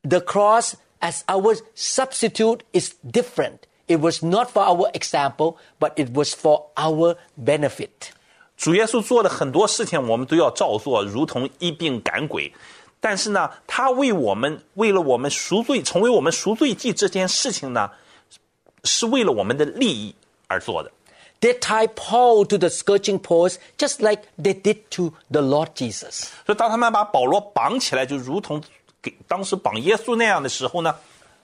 [0.03, 3.67] the cross as our substitute is different.
[3.91, 8.11] It was not for our example, but it was for our benefit.
[8.57, 12.53] 主耶稣做的很多事情，我们都要照做，如同医病赶鬼。
[13.01, 17.91] 但是呢，他为我们，为了我们赎罪，成为我们赎罪祭这件事情呢，
[18.83, 20.15] 是为了我们的利益
[20.49, 20.91] 而做的。
[21.39, 26.29] They tied Paul to the scourging post just like they did to the Lord Jesus.
[26.47, 28.61] 所以，当他们把保罗绑起来，就如同
[29.03, 30.97] 给当时绑耶稣那样的时候呢，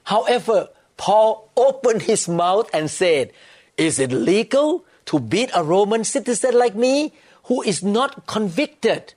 [0.07, 3.32] However, Paul opened his mouth and said,
[3.78, 9.14] Is it legal to beat a Roman citizen like me who is not convicted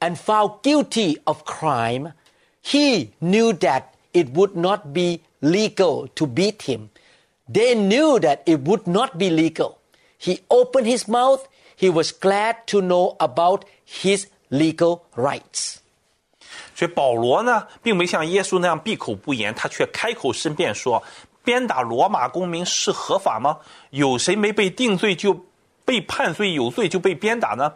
[0.00, 2.12] and found guilty of crime?
[2.60, 6.90] He knew that it would not be legal to beat him.
[7.48, 9.78] They knew that it would not be legal.
[10.18, 11.48] He opened his mouth.
[11.74, 15.80] He was glad to know about his legal rights.
[16.79, 23.57] 所以保罗呢，并没像耶稣那样闭口不言，他却开口申辩说：“鞭打罗马公民是合法吗？
[23.91, 25.45] 有谁没被定罪就
[25.83, 27.71] 被判罪有罪就被鞭打呢？”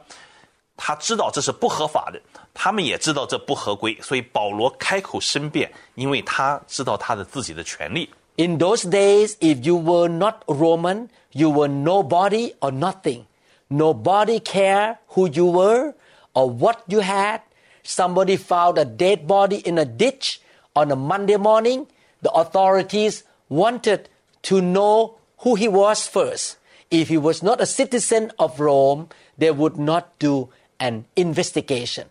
[0.81, 2.21] 他知道这是不合法的，
[2.53, 8.09] 他们也知道这不合规，所以保罗开口申辩，因为他知道他的自己的权利。
[8.37, 13.25] In those days, if you were not Roman, you were nobody or nothing.
[13.67, 15.93] Nobody cared who you were
[16.31, 17.41] or what you had.
[17.83, 20.41] Somebody found a dead body in a ditch
[20.75, 21.87] on a Monday morning.
[22.21, 24.09] The authorities wanted
[24.43, 26.57] to know who he was first.
[26.91, 32.07] If he was not a citizen of Rome, they would not do an investigation.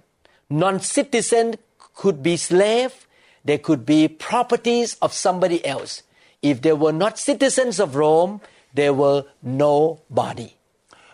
[0.48, 1.56] Non citizen
[1.94, 3.06] could be slave,
[3.44, 6.02] they could be properties of somebody else.
[6.42, 8.40] If they were not citizens of Rome,
[8.72, 10.52] they were nobody.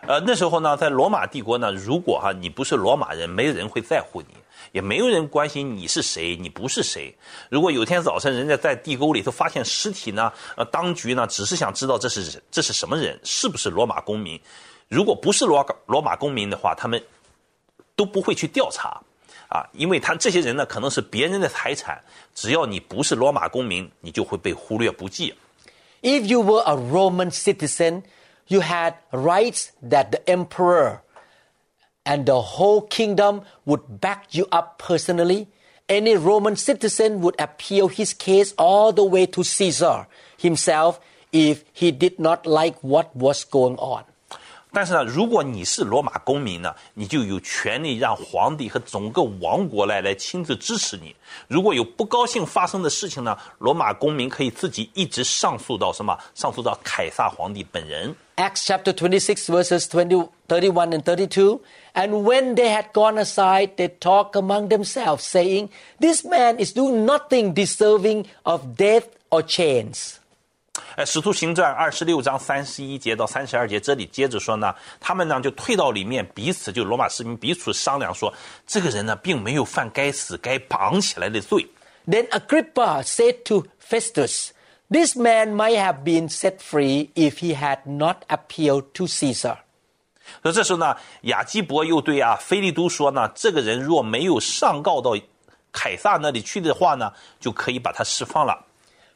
[0.06, 4.28] 呃，那时候呢，在罗马帝国呢，如果哈、你不是罗马人，没有人会在乎你，
[4.72, 7.14] 也没有人关心你是谁，你不是谁。
[7.48, 14.40] 如果有天早晨人家在地沟里头发现尸体呢，呃，当局呢只是想知道这是这是什么人，是不是罗马公民。
[14.88, 17.02] 如果不是罗罗马公民的话，他们
[17.96, 19.00] 都不会去调查，
[19.48, 22.02] 啊，因为他这些人呢可能是别人的财产，
[22.34, 25.34] 只要你不是罗马公民，你就会被忽略不计。
[26.02, 28.02] If you were a Roman citizen,
[28.48, 30.98] you had rights that the emperor
[32.08, 35.46] and the whole kingdom would back you up personally.
[35.86, 40.06] Any Roman citizen would appeal his case all the way to Caesar
[40.38, 40.98] himself
[41.30, 44.04] if he did not like what was going on.
[44.76, 51.14] 但是呢，如果你是罗马公民呢，你就有权利让皇帝和整个王国来来亲自支持你。
[51.46, 56.18] 如果有不高兴发生的事情呢，罗马公民可以自己一直上诉到什么？
[56.34, 58.12] 上诉到凯撒皇帝本人。
[58.36, 61.60] Acts chapter 26, verses 20, 31 and 32.
[61.94, 65.68] And when they had gone aside, they talked among themselves, saying,
[66.00, 70.16] This man is doing nothing deserving of death or chains.
[70.96, 78.32] 哎，《使徒行传》二十六章三十一节到三十二节，这里接着说呢，他们呢就退到里面，彼此就罗马士兵彼此商量说，
[78.66, 81.64] 这个人呢并没有犯该死、该绑起来的罪。
[82.08, 84.50] Then Agrippa said to Festus,
[84.90, 89.58] This man might have been set free if he had not appealed to Caesar.
[90.42, 95.16] 所以这时候呢，亚基伯又对啊菲利都说呢，这个人若没有上告到
[95.72, 98.64] 凯撒那里去的话呢，就可以把他释放了。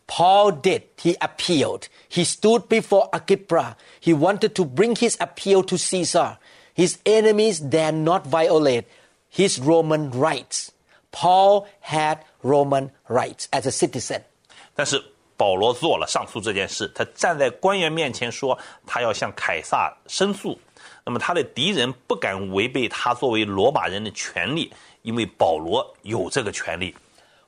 [0.07, 0.83] Paul did.
[0.99, 1.83] He appealed.
[2.11, 3.77] He stood before Agrippa.
[4.03, 6.39] He wanted to bring his appeal to Caesar.
[6.75, 8.85] His enemies dare not violate
[9.31, 10.71] his Roman rights.
[11.11, 14.23] Paul had Roman rights as a citizen.
[14.75, 15.03] 但是
[15.37, 20.59] 保罗做了上诉这件事，他站在官员面前说，他要向凯撒申诉。
[21.05, 26.95] 那么他的敌人不敢违背他作为罗马人的权利，因为保罗有这个权利。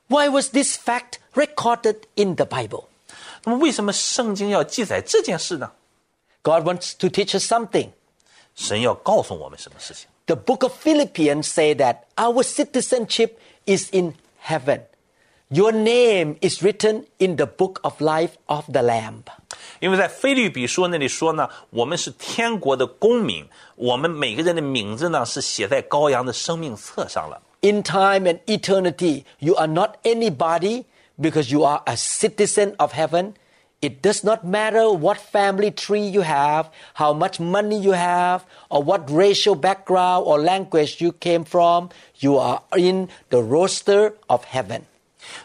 [0.07, 2.85] Why was this fact recorded in the Bible?
[3.43, 5.71] 那么为什么圣经要记载这件事呢？
[6.41, 7.89] God wants to teach us something.
[8.55, 10.07] 神要告诉我们什么事情？
[10.25, 13.31] The book of Philippians say that our citizenship
[13.65, 14.81] is in heaven.
[15.49, 19.23] Your name is written in the book of life of the Lamb.
[19.81, 27.41] 因为在菲律比书那里说呢，我们是天国的公民，我们每个人的名字呢是写在羔羊的生命册上了。
[27.61, 30.85] In time and eternity, you are not anybody
[31.19, 33.33] because you are a citizen of heaven.
[33.81, 38.81] It does not matter what family tree you have, how much money you have, or
[38.81, 41.89] what racial background or language you came from.
[42.19, 44.85] You are in the roster of heaven.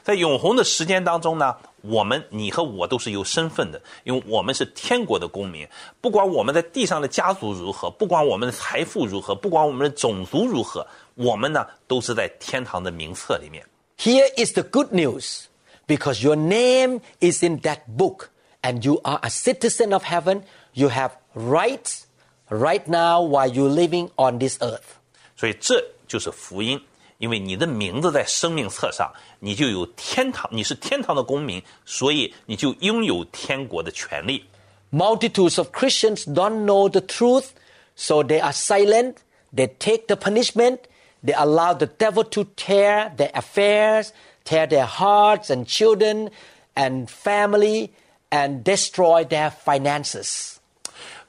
[0.03, 5.69] 在永恒的时间当中呢，我们你和我都是有身份的，因为我们是天国的公民。
[6.01, 13.65] 不管我们在地上的家族如何，不管我们的财富如何，不管我们的种族如何，我们呢都是在天堂的名册里面。
[13.99, 15.45] Here is the good news
[15.87, 18.29] because your name is in that book
[18.63, 20.43] and you are a citizen of heaven.
[20.73, 22.05] You have rights
[22.49, 24.97] right now while you're living on this earth.
[25.37, 26.81] 所以这就是福音，
[27.21, 34.45] 因为你的名字在生命册上，你就有天堂，你是天堂的公民，所以你就拥有天国的权利。
[34.93, 37.49] Multitudes of Christians don't know the truth,
[37.95, 39.17] so they are silent.
[39.55, 40.81] They take the punishment.
[41.25, 44.13] They allow the devil to tear their affairs,
[44.45, 46.31] tear their hearts and children
[46.75, 47.93] and family,
[48.31, 50.50] and destroy their finances.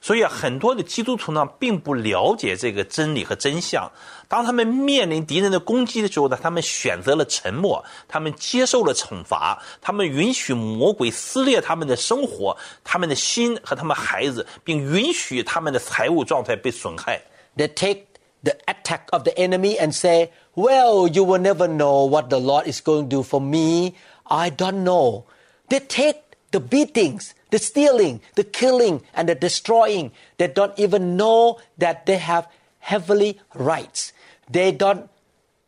[0.02, 3.90] 所以啊，很多的基督徒呢，并不了解这个真理和真相。
[4.28, 17.20] 当他们面临敌人的攻击的时候呢，他们选择了沉默，他们接受了惩罚，他们允许魔鬼撕裂他们的生活、他们的心和他们孩子，并允许他们的财务状态被损害。
[17.56, 18.02] They take
[18.42, 22.66] the attack of the enemy and say, Well, you will never know what the Lord
[22.66, 23.94] is going to do for me.
[24.26, 25.24] I don't know.
[25.68, 26.16] They take
[26.52, 30.10] the beatings, the stealing, the killing, and the destroying.
[30.38, 32.46] They don't even know that they have
[32.80, 34.12] heavenly rights.
[34.50, 35.08] They don't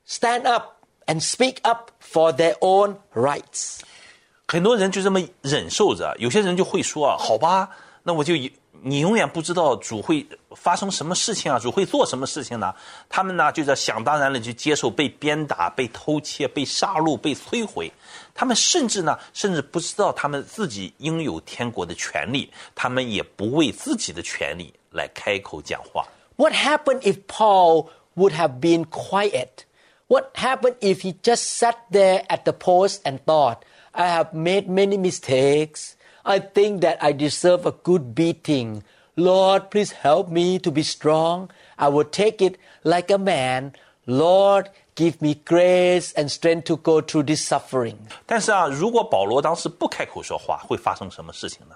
[0.05, 3.81] stand up and speak up for their own rights.
[4.47, 7.71] 很多人就这么忍受着，有些人就会说啊，好吧，
[8.03, 8.53] 那我就以
[8.85, 10.27] 你永远不知道主会
[10.57, 12.75] 发生什么事情啊，主会做什么事情呢？
[13.11, 17.93] 他们呢就在想当然了，就接受被鞭打、被偷窃、被杀戮、被摧毁。
[18.35, 26.07] 他们甚至呢，甚至不知道他们自己拥有天国的权利，他们也不为自己的权利来开口讲话。
[26.37, 29.65] What happened if Paul would have been quiet?
[30.07, 33.59] What happened if he just sat there at the post and thought,
[33.93, 35.97] I have made many mistakes.
[36.25, 38.83] I think that I deserve a good beating.
[39.17, 41.49] Lord, please help me to be strong.
[41.77, 43.73] I will take it like a man.
[44.07, 47.97] Lord, give me grace and strength to go through this suffering.
[48.27, 51.75] 但是啊，如果保罗当时不开口说话，会发生什么事情呢？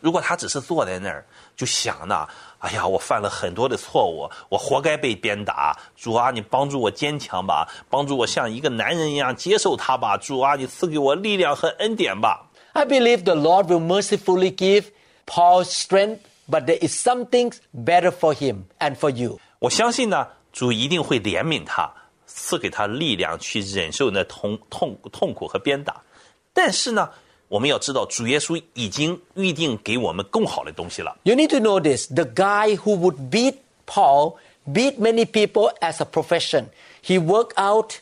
[0.00, 2.28] 如果他只是坐在那儿就想呢，
[2.60, 5.76] 哎呀，我犯了很多的错误，我活该被鞭打。
[5.96, 10.16] 主啊，你帮助我坚强吧，帮助我像一个男人一样接受他吧。
[10.16, 12.45] 主啊，你赐给我力量和恩典吧。
[12.76, 14.90] I believe the Lord will mercifully give
[15.26, 19.38] Paul strength, but there is something better for him and for you.
[19.58, 21.92] 我相信呢，主一定会怜悯他，
[22.26, 26.02] 赐给他力量去忍受那痛痛痛苦和鞭打。
[26.52, 27.10] 但是呢，
[27.48, 31.16] 我们要知道，主耶稣已经预定给我们更好的东西了。
[31.24, 33.56] You need to know this the guy who would beat
[33.86, 34.36] Paul
[34.66, 36.66] beat many people as a profession.
[37.02, 37.96] He worked out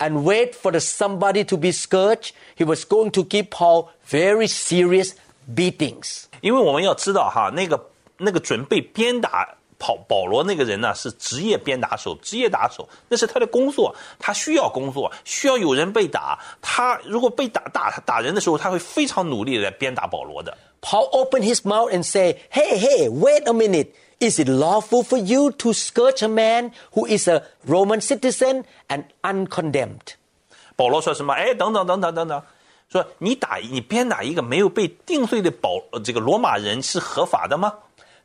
[0.00, 2.32] and wait for the somebody to be scourged.
[2.54, 5.14] He was going to give Paul very serious
[5.46, 6.24] beatings.
[6.40, 16.37] 因为我们要知道哈，那个那个准备鞭打 保保罗那个人呢，是职业鞭打手，职业打手，那是他的工作，他需要工作，需要有人被打。
[16.61, 20.55] 他如果被打打打人的时候，他会非常努力的来鞭打保罗的。
[20.81, 23.87] Paul opened his mouth and said, Hey, hey, wait a minute.
[24.19, 29.05] Is it lawful for you to scourge a man who is a Roman citizen and
[29.23, 30.15] uncondemned?
[30.75, 31.33] 保罗说什么？
[31.33, 32.43] 哎，等等等等等等，
[32.87, 37.73] 说你打你鞭打一个没有被定罪的保呃这个罗马人是合法的吗？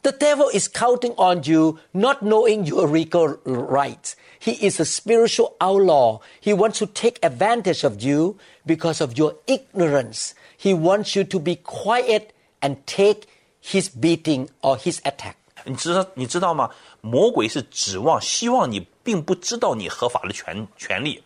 [0.06, 4.16] The devil is counting on you not knowing your legal rights.
[4.40, 6.22] He is a spiritual outlaw.
[6.40, 10.34] He wants to take advantage of you because of your ignorance.
[10.58, 13.28] He wants you to be quiet and take
[13.60, 15.36] his beating or his attack.
[15.64, 16.72] 你知道你知道吗？
[17.02, 21.22] 魔鬼是指望希望你并不知道你合法的权权利，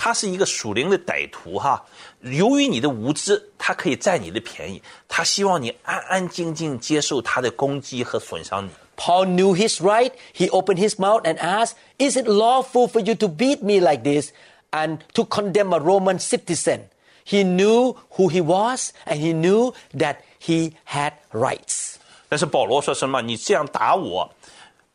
[0.00, 1.84] 他是一个属灵的歹徒哈。
[2.20, 8.70] 由于你的无知，他可以占你的便宜，他希望你安安静静接受他的攻击和损伤你。
[8.96, 10.12] Paul knew his right.
[10.34, 14.02] He opened his mouth and asked, Is it lawful for you to beat me like
[14.02, 14.30] this
[14.70, 16.88] and to condemn a Roman citizen?
[17.22, 21.96] He knew who he was and he knew that he had rights.
[22.28, 23.20] 但是保罗说什么？
[23.20, 24.32] 你这样打我，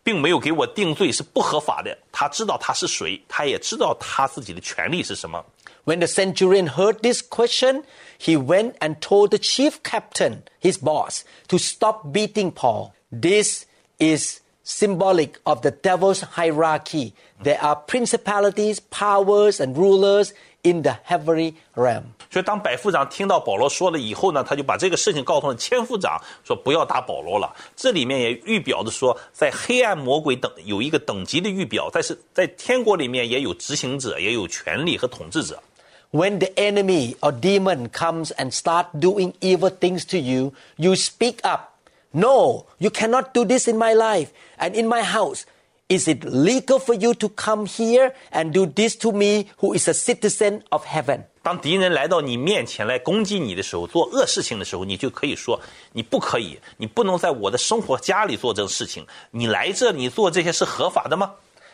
[0.05, 1.97] 并没有给我定罪，是不合法的。
[2.11, 5.45] 他知道他是谁，他也知道他自己的权利是什么。
[5.85, 7.83] When the centurion heard this question,
[8.19, 12.91] he went and told the chief captain, his boss, to stop beating Paul.
[13.11, 13.65] This
[13.99, 17.13] is symbolic of the devil's hierarchy.
[17.43, 20.31] There are principalities, powers, and rulers
[20.63, 22.03] in the heavenly realm.
[22.29, 27.53] 所以当百夫长听到保罗说了以后呢，他就把这个事情告诉了千夫长，说不要打保罗了。
[27.75, 35.61] 这里面也预表着说，在黑暗魔鬼等有一个等级的预表，但是在天国里面也有执行者，也有权力和统治者。
[36.11, 41.37] When the enemy or demon comes and start doing evil things to you, you speak
[41.41, 41.71] up.
[42.15, 45.45] No, you cannot do this in my life and in my house.
[45.87, 49.87] Is it legal for you to come here and do this to me who is
[49.89, 51.23] a citizen of heaven?
[51.43, 55.59] 当敌人来到你面前来攻击你的时候，做恶事情的时候，你就可以说：
[55.91, 59.05] 你不可以，你不能在我的生活家里做这个事情。
[59.31, 61.33] 你来这里做这些是合法的吗？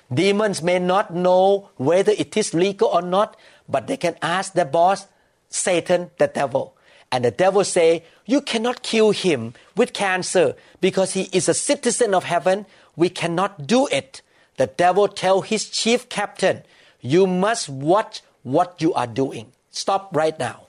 [0.09, 3.33] Demons may not know whether it is legal or not,
[3.69, 5.01] but they can ask their boss,
[5.49, 6.71] Satan, the devil.
[7.11, 12.13] And the devil say, you cannot kill him with cancer because he is a citizen
[12.13, 12.65] of heaven.
[12.95, 14.21] We cannot do it.
[14.57, 16.63] The devil tell his chief captain,
[16.99, 19.45] you must watch what you are doing.
[19.71, 20.67] Stop right now.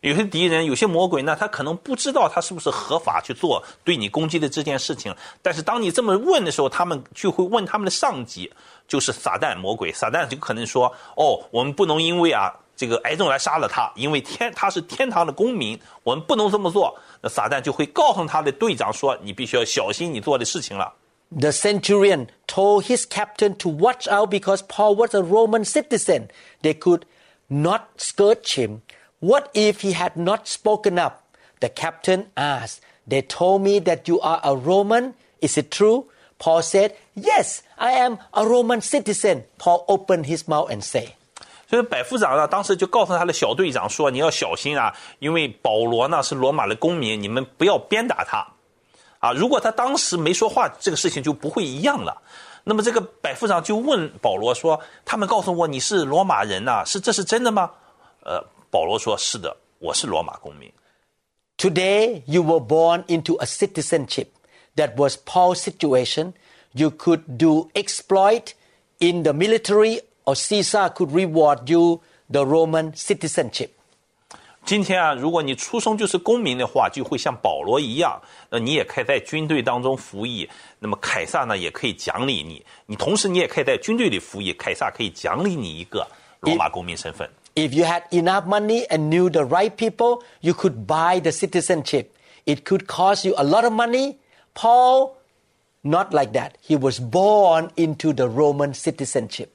[0.00, 5.14] 有些敌人，有些魔鬼呢，他可能不知道他是不是合法去做对你攻击的这件事情。
[5.40, 8.52] 但是当你这么问的时候，他们就会问他们的上级，
[8.86, 9.90] 就是撒旦魔鬼。
[9.92, 20.92] 撒旦就可能说：“哦，我们不能因为啊 这个癌症来杀了他，因为天他是天堂的公民，我们不能这么做。”那撒旦就会告诉他的队长说：“你必须要小心你做的事情了。”
[21.36, 26.28] The centurion told his captain to watch out because Paul was a Roman citizen.
[26.62, 27.02] They could
[27.48, 28.82] not scourge him.
[29.20, 31.22] What if he had not spoken up?
[31.60, 32.80] The captain asked.
[33.08, 35.14] They told me that you are a Roman.
[35.40, 36.06] Is it true?
[36.38, 39.44] Paul said, Yes, I am a Roman citizen.
[39.58, 41.14] Paul opened his mouth and said,
[41.68, 48.46] 所以百夫长呢，当时就告诉他的小队长说：“你要小心啊，因为保罗呢是罗马的公民，你们不要鞭打他。
[49.18, 52.20] 啊，如果他当时没说话，这个事情就不会一样了。
[52.62, 57.70] 那么这个百夫长就问保罗说：‘他们告诉我你是罗马人呐、是这是真的吗？’
[58.24, 60.70] 呃，保罗说：‘是的，我是罗马公民。’
[61.56, 64.26] Today you were born into a citizenship.
[64.76, 66.32] That was Paul's situation.
[66.72, 68.54] You could do exploit
[68.98, 72.00] in the military or Caesar could reward you
[72.30, 73.70] the Roman citizenship.
[74.64, 80.48] 今天啊，如果你出生就是公民的话，就会像保罗一样，那你也可以在军队当中服役。
[80.78, 82.64] 那么凯撒呢，也可以奖励你。
[82.86, 86.06] 你同时你也可以在军队里服役，凯撒可以奖励你一个
[86.40, 87.28] 罗马公民身份。
[87.54, 92.06] If you had enough money and knew the right people, you could buy the citizenship.
[92.46, 94.16] It could cost you a lot of money.
[94.54, 95.16] Paul,
[95.82, 96.52] not like that.
[96.66, 99.50] He was born into the Roman citizenship.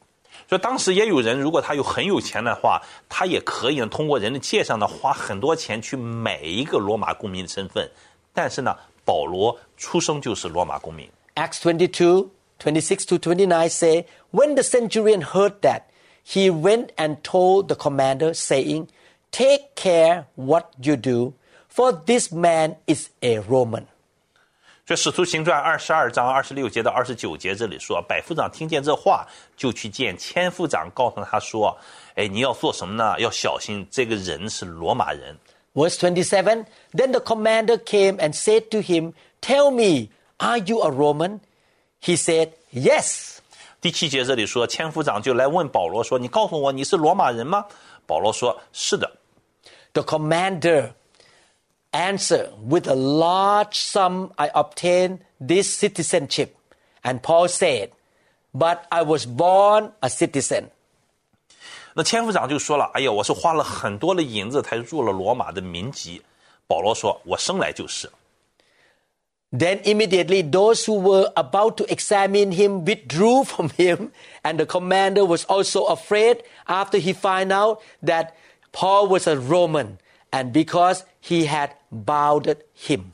[0.54, 7.90] 所以当时也有人，如果他有很有钱的话，他也可以呢通过人的介绍呢，花很多钱去买一个罗马公民的身份。
[8.34, 11.10] 但是呢，保罗出生就是罗马公民。
[11.36, 12.30] Acts 22,
[12.60, 15.84] 26 to 29 say, When the centurion heard that,
[16.24, 18.88] he went and told the commander, saying,
[19.32, 21.34] Take care what you do,
[21.68, 23.86] for this man is a Roman.
[24.86, 29.24] 所以《使徒行传》二十二章二十六节到二十九节这里说，百夫长听见这话，
[29.56, 33.20] 就去见千夫长，告诉他说：“哎，你要做什么呢？
[33.20, 35.38] 要小心，这个人是罗马人。
[35.76, 40.90] Verse 27 Then the commander came and said to him, Tell me, are you a
[40.90, 41.42] Roman?
[42.02, 43.38] He said, Yes.
[43.80, 47.64] ”第七节这里说，千夫长就来问保罗说：“你告诉我，你是罗马人吗？”
[48.08, 49.10] 保罗说：“是的。
[49.94, 50.94] The commander
[51.94, 56.56] answered, With a large sum I obtained this citizenship.
[57.04, 57.92] And Paul said,
[58.54, 60.72] But I was born a citizen.
[61.96, 66.22] ”那千夫长就说了：“哎呀，我是花了很多的银子才入了罗马的民籍。”
[66.68, 68.10] 保罗说：“我生来就是。”
[69.52, 74.12] Then immediately those who were about to examine him withdrew from him,
[74.44, 78.34] and the commander was also afraid after he found out that
[78.72, 79.98] Paul was a Roman,
[80.34, 83.12] and because he had bowed him.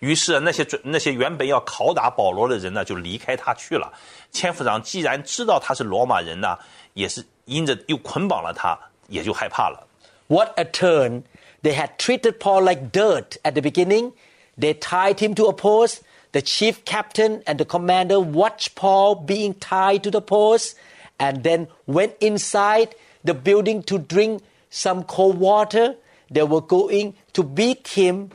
[0.00, 3.92] 于是那些准那些原本要拷打保罗的人呢，就离开他去了。
[4.32, 6.58] 千夫长既然知道他是罗马人呢，
[6.94, 9.86] 也是因着又捆绑了他，也就害怕了。
[10.28, 11.22] What a turn!
[11.62, 14.12] They had treated Paul like dirt at the beginning.
[14.58, 16.00] They tied him to a post.
[16.32, 20.76] The chief captain and the commander watched Paul being tied to the post
[21.18, 22.94] and then went inside
[23.24, 25.96] the building to drink some cold water.
[26.30, 28.30] They were going to beat him.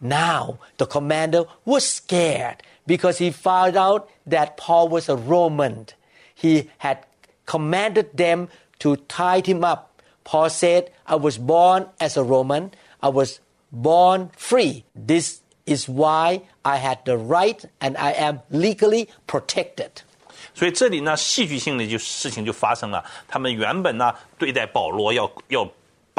[0.00, 5.86] Now the commander was scared because he found out that Paul was a Roman.
[6.34, 6.98] He had
[7.46, 8.48] commanded them
[8.80, 10.02] to tie him up.
[10.24, 12.72] Paul said, I was born as a Roman.
[13.00, 13.40] I was
[13.72, 14.84] born free.
[14.94, 20.02] This is why I had the right and I am legally protected.
[20.54, 23.04] 所以这里呢，戏剧性的就事情就发生了。
[23.28, 25.68] 他们原本呢对待保罗要要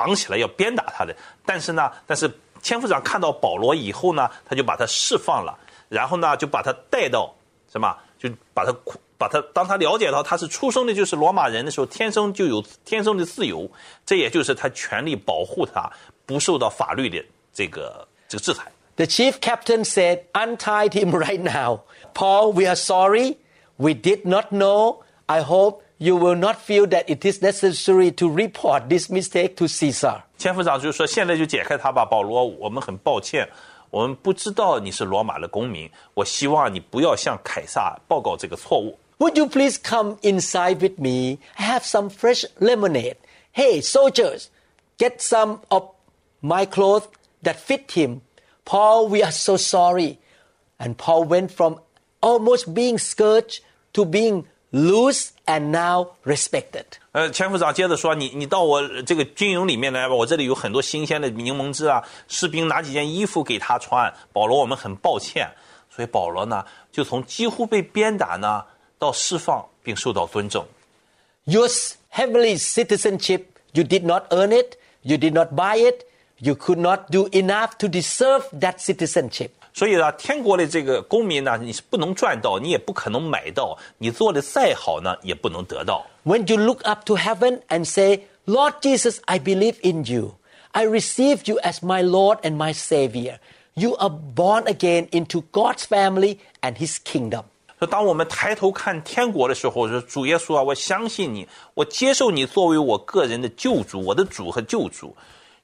[0.01, 1.15] 绑起来要鞭打他的，
[1.45, 5.57] 但是呢，但是千夫长看到保罗以后呢，他就把他释放了，
[5.89, 7.34] 然后呢就把他带到
[7.72, 8.76] 什么，就把他
[9.18, 13.70] 把他当他了解到他是出生的就是罗马人的时候，天生就有天生的自由，
[14.05, 15.89] 这也就是他全力保护他
[16.26, 18.72] 不受到法律的这个这个制裁。
[18.97, 21.82] The chief captain said, Untie him right now.
[22.15, 23.38] Paul, we are sorry.
[23.78, 25.03] We did not know.
[25.28, 29.68] I hope you will not feel that it is necessary to report this mistake to
[29.68, 30.24] Caesar.
[30.38, 33.49] 千夫长就说：“现在就解开他吧，保罗，我们很抱歉，
[33.89, 35.89] 我们不知道你是罗马的公民。
[36.13, 38.97] 我希望你不要向凯撒报告这个错误。
[39.20, 41.39] Would you please come inside with me?
[41.55, 43.15] I have some fresh lemonade.
[43.51, 44.49] Hey, soldiers,
[44.99, 45.84] get some of
[46.41, 47.07] my clothes
[47.41, 48.22] that fit him.
[48.63, 50.20] Paul, we are so sorry.
[50.78, 51.80] And Paul went from
[52.22, 53.61] almost being scourged
[53.93, 56.85] to being Lose and now respected。
[57.12, 62.03] 呃，千夫长接着说：“你你到我这个军营里面来吧，我这里有很多新鲜的柠檬汁啊。
[62.27, 64.11] 士兵拿几件衣服给他穿。
[64.33, 65.51] 保罗，我们很抱歉。
[65.95, 68.64] 所以保罗呢，就从几乎被鞭打呢，
[68.99, 70.66] 到释放并受到尊重。
[71.45, 71.68] Your
[72.11, 73.43] heavenly citizenship,
[73.73, 76.07] you did not earn it, you did not buy it,
[76.39, 86.05] you could not do enough to deserve that citizenship.” 所以呢，天国的这个公民呢，你是不能赚到，你也不可能买到，你做的再好呢，也不能得到。
[86.26, 90.36] When you look up to heaven and say, Lord Jesus, I believe in you.
[90.72, 93.38] I receive you as my Lord and my Savior.
[93.76, 97.43] You are born again into God's family and His kingdom.
[97.80, 105.15] 说当我们抬头看天国的时候，说主耶稣啊，我相信你，我接受你作为我个人的救主，我的主和救主，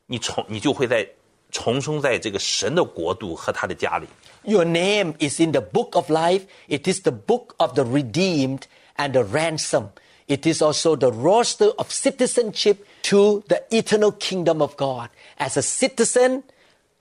[0.05, 1.07] 你重你就会在
[1.51, 4.07] 重生在这个神的国度和他的家里。
[4.43, 6.41] Your name is in the book of life.
[6.67, 8.63] It is the book of the redeemed
[8.97, 9.89] and the ransom.
[10.27, 15.09] It is also the roster of citizenship to the eternal kingdom of God.
[15.37, 16.43] As a citizen,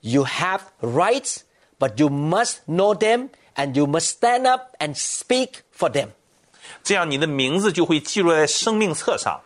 [0.01, 1.43] you have rights,
[1.79, 6.09] but you must know them and you must stand up and speak for them.
[6.83, 9.41] 这样你的名字就会记录在生命册上，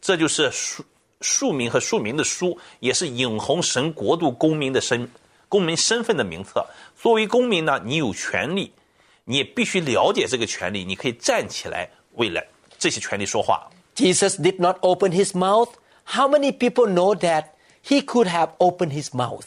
[0.00, 0.84] 这就是庶
[1.20, 5.08] 庶民和庶民的书，也是影红神国度公民的身
[5.48, 6.66] 公民身份的名册。
[6.96, 8.72] 作为公民呢，你有权利，
[9.24, 12.44] 你也必须了解这个权利，你可以站起来为了
[12.78, 13.70] 这些权利说话。
[13.94, 15.68] Jesus did not open his mouth.
[16.04, 17.44] How many people know that
[17.84, 19.44] he could have opened his mouth?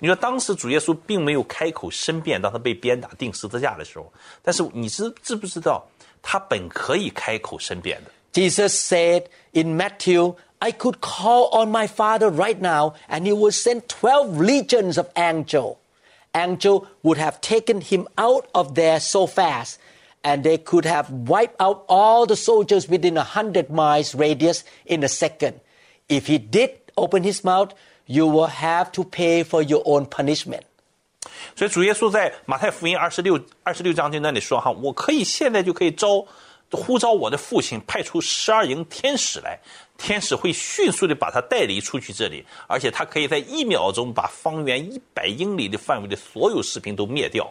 [0.00, 5.86] 你说当时主耶稣并没有开口申辩，当他被鞭打钉十字架的时候，但是你知知不知道，
[6.20, 8.10] 他本可以开口申辩的。
[8.32, 13.54] Jesus said in Matthew, I could call on my Father right now, and He would
[13.54, 15.76] send 12 legions of angels.
[16.34, 19.78] Angel would have taken him out of there so fast,
[20.22, 25.02] and they could have wiped out all the soldiers within a hundred miles radius in
[25.02, 25.60] a second.
[26.08, 27.72] If he did open his mouth,
[28.06, 30.64] you will have to pay for your own punishment.
[31.56, 36.24] 所以主耶稣在马太福音二十六二十六章经那里说哈，我可以现在就可以招
[36.70, 39.58] 呼召我的父亲派出十二营天使来，
[40.02, 47.50] 天使会迅速的把他带离出去这里，而且他可以在一秒钟把方圆一百英里的范围的所有士兵都灭掉。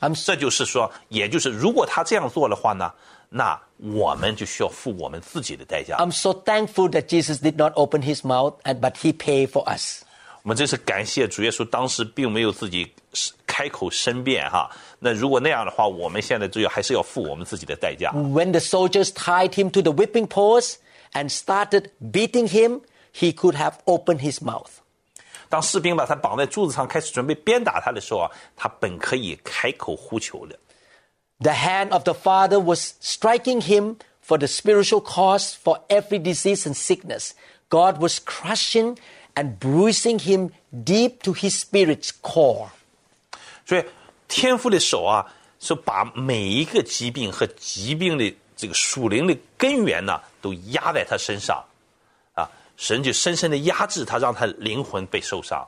[0.00, 2.90] I'm 这就是说，也就是如果他这样做的话呢，
[3.28, 5.96] 那我们就需要付我们自己的代价。
[5.98, 9.64] I'm so thankful that Jesus did not open his mouth, and but he paid for
[9.64, 10.02] us.
[10.42, 12.90] 我们真是感谢主耶稣，当时并没有自己
[13.46, 14.70] 开口申辩哈。
[14.98, 18.10] 那如果那样的话，我们现在就要还是要付我们自己的代价。
[18.12, 20.76] When the soldiers tied him to the whipping post
[21.14, 22.80] and started beating him,
[23.12, 24.70] he could have opened his mouth.
[25.48, 30.56] 当士兵把他绑在柱子上，开始准备鞭打他的时候啊，他本可以开口呼求的。
[31.40, 36.66] The hand of the Father was striking him for the spiritual cause for every disease
[36.66, 37.32] and sickness.
[37.68, 38.96] God was crushing
[39.34, 42.68] and bruising him deep to his spirit's core.
[43.66, 43.84] 所以
[44.28, 45.26] 天父的手啊，
[45.58, 51.64] 是把每一个疾病和疾病的这个属灵的根源呢， 都压在他身上，
[52.34, 55.66] 啊，神就深深的压制他，让他灵魂被受伤。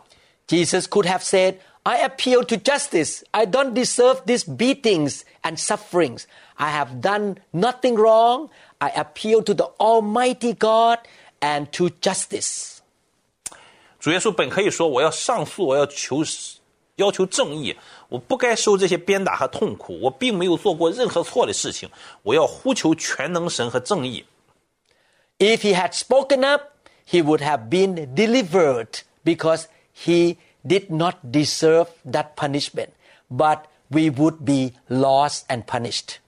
[0.49, 3.23] Jesus could have said, I appeal to justice.
[3.31, 6.25] I don't deserve these beatings and sufferings.
[6.55, 8.51] I have done nothing wrong.
[8.79, 10.99] I appeal to the Almighty God
[11.41, 12.79] and to justice.
[13.99, 16.23] 主耶稣本可以说：“我要上诉，我要求
[16.97, 17.77] 要求正义，
[18.09, 21.89] 我不该受这些鞭打和痛苦，我并没有做过任何错的事情，
[22.23, 24.25] 我要呼求全能神和正义。
[25.39, 26.73] If he had spoken up,
[27.05, 32.91] he would have been delivered because he did not deserve that punishment.
[33.31, 36.19] But we would be lost and punished.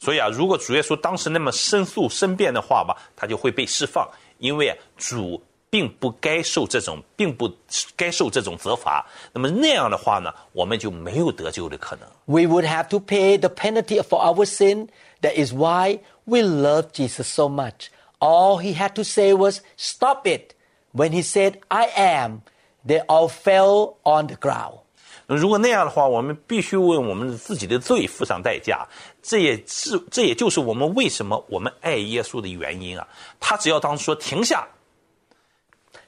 [0.00, 7.50] 所以啊，如果主耶稣当时那么申诉申辩的话吧，他就会被释放，因为主并不该受这种，并不
[7.96, 9.04] 该受这种责罚。
[9.32, 12.08] 那么那样的话呢，我们就没有得救的可能。
[12.26, 14.88] We would have to pay the penalty for our sin.
[15.22, 17.88] That is why we love Jesus so much.
[18.18, 20.54] All he had to say was, Stop it.
[20.92, 22.42] When he said, I am,
[22.86, 24.80] they all fell on the ground.
[25.26, 28.86] 如果那样的话，我们必须为我们自己的罪付上代价。
[29.22, 33.08] 这也是，这也就是我们为什么我们爱耶稣的原因啊！
[33.40, 34.68] 他只要当说停下，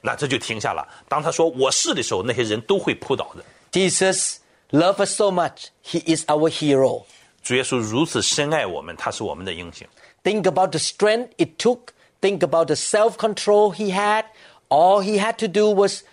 [0.01, 0.87] 那这就停下了。
[1.09, 3.43] 当他说我是的时候，那些人都会扑倒的。
[3.71, 4.37] Jesus
[4.69, 5.69] loved us so much.
[5.83, 7.03] He is our hero.
[7.41, 9.87] 主耶稣如此深爱我们，他是我们的英雄。
[10.23, 11.79] Think about the strength it took.
[12.21, 14.25] Think about the self control he had.
[14.69, 16.03] All he had to do was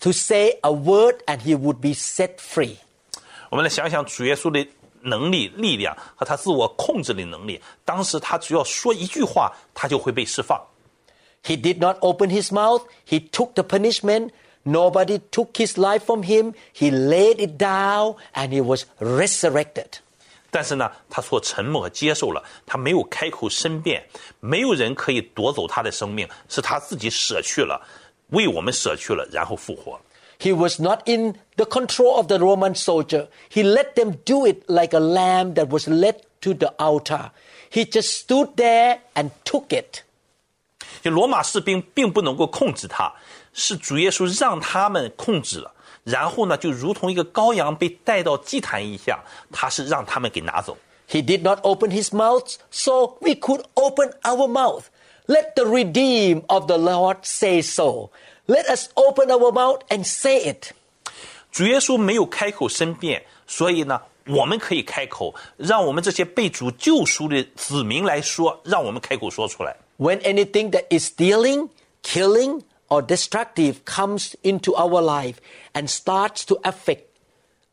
[0.00, 2.76] to say a word and he would be set free.
[3.50, 4.66] 我们来想想主耶稣的
[5.02, 7.60] 能力、力量和他自我控制的能力。
[7.84, 10.60] 当时他只要说一句话，他就会被释放。
[11.44, 12.82] He did not open his mouth.
[13.06, 14.30] He took the punishment.
[14.64, 16.54] Nobody took his life from him.
[16.72, 19.98] He laid it down and he was resurrected.
[20.50, 24.04] 但是呢，他所沉默和接受了，他没有开口申辩，
[24.38, 27.80] 没有人可以夺走他的生命，是他自己舍去了，
[28.28, 30.00] 为我们舍去了，然后复活。
[30.38, 33.28] He was not in the control of the Roman soldier.
[33.50, 37.30] He let them do it like a lamb that was led to the altar.
[37.70, 40.02] He just stood there and took it.
[41.02, 43.12] 就罗马士兵并不能够控制他，
[43.52, 45.72] 是主耶稣让他们控制了。
[46.04, 49.18] 然后呢，就如同一个羔羊被带到祭坛一样，
[49.50, 50.76] 他是让他们给拿走。
[51.08, 54.84] He did not open his mouth, so we could open our mouth.
[55.26, 58.10] Let the redeemed of the Lord say so.
[58.46, 60.72] Let us open our mouth and say it.
[61.50, 69.76] 主耶稣没有开口申辩，所以呢，我们可以开口，让我们这些被主救赎的子民来说，让我们开口说出来。
[69.98, 71.68] When anything that is stealing,
[72.02, 75.39] killing, or destructive comes into our life
[75.73, 77.05] and starts to affect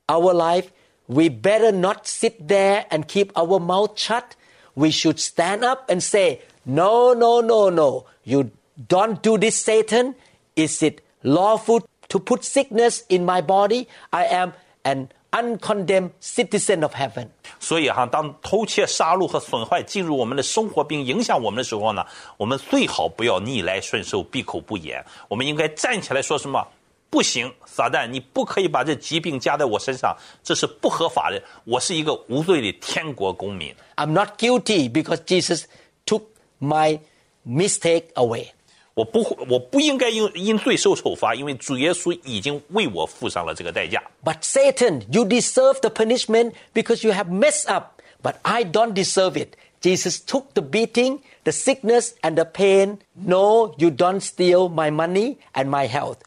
[0.08, 0.70] our life,
[1.08, 4.36] we better not sit there and keep our mouth shut.
[4.74, 8.06] We should stand up and say, No, no, no, no.
[8.24, 8.50] You
[8.88, 10.14] don't do this, Satan.
[10.54, 13.88] Is it lawful to put sickness in my body?
[14.12, 14.52] I am
[14.84, 17.28] an uncondemned citizen of heaven.
[17.58, 22.04] 所以哈，当偷窃、杀戮和损坏进入我们的生活并影响我们的时候呢，
[22.36, 25.04] 我们最好不要逆来顺受、闭口不言。
[25.28, 26.66] 我们应该站起来说什么？
[27.08, 31.40] 不行，撒旦，你不可以把这疾病加在我身上，这是不合法的。
[31.64, 33.74] 我是一个无罪的天国公民。
[33.94, 35.64] I'm not guilty because Jesus
[36.04, 36.22] took
[36.60, 36.98] my
[37.46, 38.48] mistake away.
[38.95, 44.03] 我不会，我不应该因因罪受惩罚，因为主耶稣已经为我付上了这个代价。
[44.23, 48.01] But Satan, you deserve the punishment because you have messed up.
[48.21, 49.55] But I don't deserve it.
[49.82, 52.99] Jesus took the beating, the sickness, and the pain.
[53.15, 56.17] No, you don't steal my money and my health.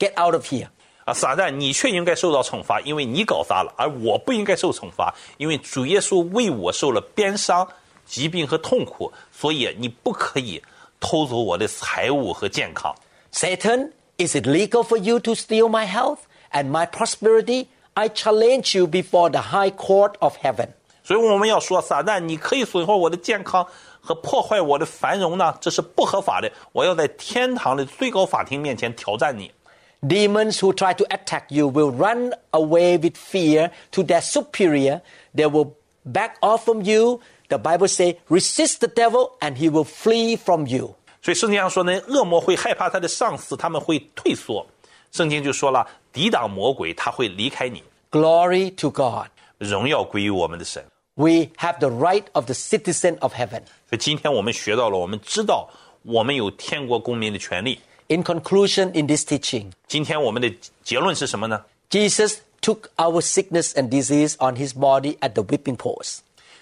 [0.00, 0.68] Get out of here.
[1.04, 7.68] 啊，撒旦，你却应该受到惩罚，因为你搞砸了；而我不应该受惩罚，因为主耶稣为我受了鞭伤、
[8.06, 10.60] 疾病和痛苦，所以你不可以
[11.00, 12.94] 偷走我的财物和健康。
[13.32, 16.20] Satan, is it legal for you to steal my health
[16.52, 17.66] and my prosperity?
[17.94, 20.68] I challenge you before the high court of heaven.
[21.02, 23.66] 所以我们要说，撒旦，你可以损坏我的健康
[24.00, 26.50] 和破坏我的繁荣呢，这是不合法的。
[26.72, 29.52] 我要在天堂的最高法庭面前挑战你。
[30.00, 35.00] Demons who try to attack you will run away with fear to their superior.
[35.34, 35.72] They will
[36.04, 37.20] back off from you.
[37.48, 40.96] The Bible says, resist the devil and he will flee from you.
[41.22, 44.66] 所以圣经上说呢，恶魔会害怕他的上司，他们会退缩。
[45.12, 47.82] 圣经就说了，抵挡魔鬼，他会离开你。
[48.10, 49.28] Glory to God.
[49.58, 50.84] 荣耀归于我们的神。
[51.14, 53.62] We have the right of the citizen of heaven.
[53.88, 55.68] 所以今天我们学到了，我们知道
[56.02, 57.80] 我们有天国公民的权利。
[58.08, 60.52] In conclusion, in this teaching, 今天我们的
[60.82, 61.64] 结论是什么呢？
[61.88, 66.18] Jesus took our sickness and disease on his body at the whipping post.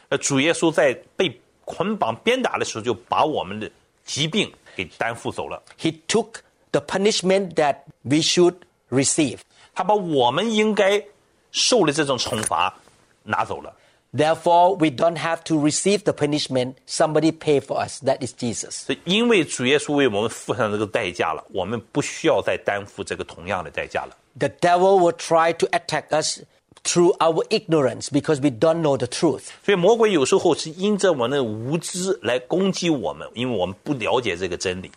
[0.09, 3.71] 呃，主耶稣在被捆绑鞭打的时候，就把我们的
[4.05, 5.63] 疾病给担负走了。
[5.81, 6.41] He took
[6.71, 8.57] the punishment that we should
[8.91, 9.39] receive.
[9.75, 11.03] 他把我们应该
[11.51, 12.75] 受的这种惩罚
[13.23, 13.75] 拿走了。
[14.15, 16.75] Therefore, we don't have to receive the punishment.
[16.87, 18.03] Somebody pay for us.
[18.03, 18.85] That is Jesus.
[18.85, 24.15] 所以因为主耶稣为我们付上这个代价了，我们不需要再担负这个同样的代价了。
[24.39, 26.41] The devil will try to attack us
[26.87, 29.51] through our ignorance because we don't know the truth.
[29.65, 34.91] 所以魔鬼有时候是因着我们的无知来攻击我们，因为我们不了解这个真理。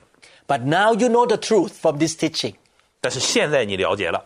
[0.48, 2.56] But now you know the truth from this teaching.
[3.02, 4.26] 但是现在你了解了，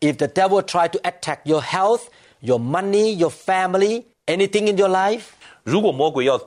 [0.00, 2.02] If the devil try to attack your health,
[2.40, 5.22] your money, your family, anything in your life,
[5.62, 6.40] 如果魔鬼要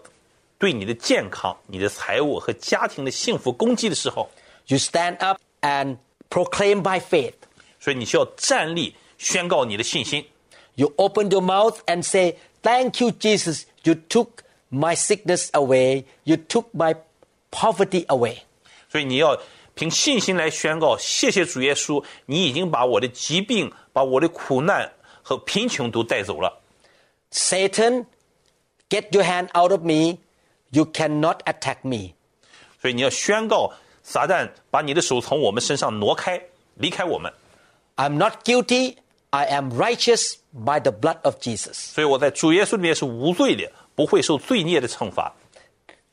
[0.57, 4.29] 对你的健康、你的财物和家庭的幸福攻击的时候，
[4.67, 5.97] you stand up and
[6.29, 7.33] proclaim by faith.
[7.79, 10.25] 所以你需要站立宣告你的信心。
[10.77, 13.65] You open your mouth and say, Thank you, Jesus.
[13.83, 16.05] You took my sickness away.
[16.23, 16.95] You took my
[17.51, 18.37] poverty away.
[18.89, 19.37] 所以你要
[19.75, 26.61] 凭信心来宣告：谢谢主耶稣，你已经把我的疾病、把我的苦难和贫穷都带走了。
[27.31, 28.05] Satan,
[28.89, 30.19] get your hand out of me.
[30.69, 32.13] You cannot attack me.
[32.81, 33.73] 所以你要宣告：
[34.03, 36.41] 撒旦，把你的手从我们身上挪开，
[36.75, 37.31] 离开我们。
[37.97, 38.95] I'm not guilty.
[39.31, 41.73] I am righteous by the blood of Jesus.
[41.73, 45.33] 所以我在主耶稣里面是无罪的，不会受罪孽的惩罚，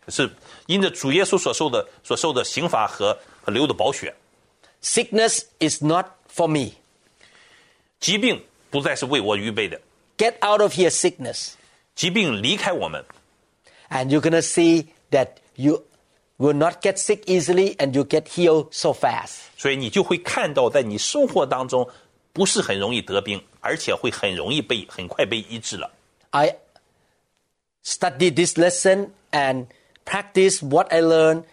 [0.08, 0.30] 是
[0.66, 4.14] 因着主耶稣所受的所受的刑罚和和流的宝血。
[4.82, 6.72] Sickness is not for me.
[8.00, 9.78] 疾病不再是为我预备的，
[10.16, 11.50] get out of here sickness.
[11.94, 13.04] 疾病离开我们，
[13.90, 15.84] And you're going to see that you
[16.38, 19.40] will not get sick easily and you get healed so fast.
[19.58, 21.86] 所以你就会看到，在你生活当中
[22.34, 25.90] 不是很容易得病，而且会很容易被很快被医治了。
[26.30, 26.56] I
[27.84, 29.66] studied this lesson and
[30.04, 31.44] practiced what I learned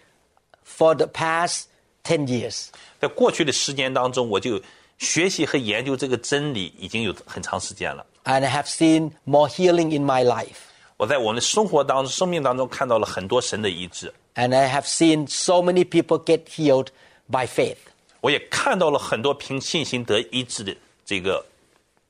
[0.64, 1.64] for the past
[2.04, 2.68] 10 years.
[3.00, 4.60] 在过去的时间当中，我就
[4.98, 8.06] 学习和研究这个真理已经有很长时间了。
[8.24, 10.56] And I have seen more healing in my life.
[10.96, 16.88] 我在我们的生活当中、生命当中看到了很多神的医治， And I have seen so many people get healed
[17.30, 17.78] by faith.
[18.22, 21.44] 我也看到了很多凭信心得医治的这个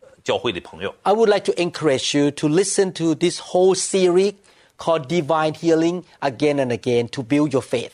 [0.01, 0.95] 呃教会的朋友。
[1.03, 4.35] I would like to encourage you to listen to this whole series
[4.79, 7.93] called Divine Healing again and again to build your faith.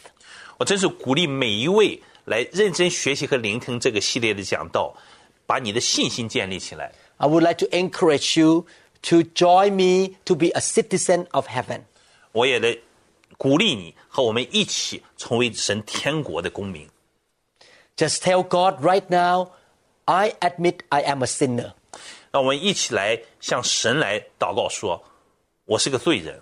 [0.58, 4.94] 我真是鼓励每一位来认真学习和聆听这个系列的讲道，
[5.46, 6.92] 把你的信心建立起来。
[7.16, 8.66] I would like to encourage you
[9.02, 11.80] to join me to be a citizen of heaven.
[12.32, 12.78] 我也来
[13.36, 16.88] 鼓励你和我们一起成为神天国的公民。
[17.98, 19.52] Just tell God right now,
[20.06, 21.74] I admit I am a sinner.
[22.32, 26.40] 让我们一起来向神来祷告说：“我是个罪人，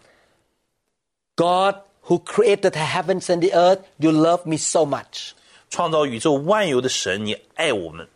[1.37, 5.33] God, who created the heavens and the earth, you love me so much.
[5.68, 8.09] 创造宇宙万有的神，你爱我们。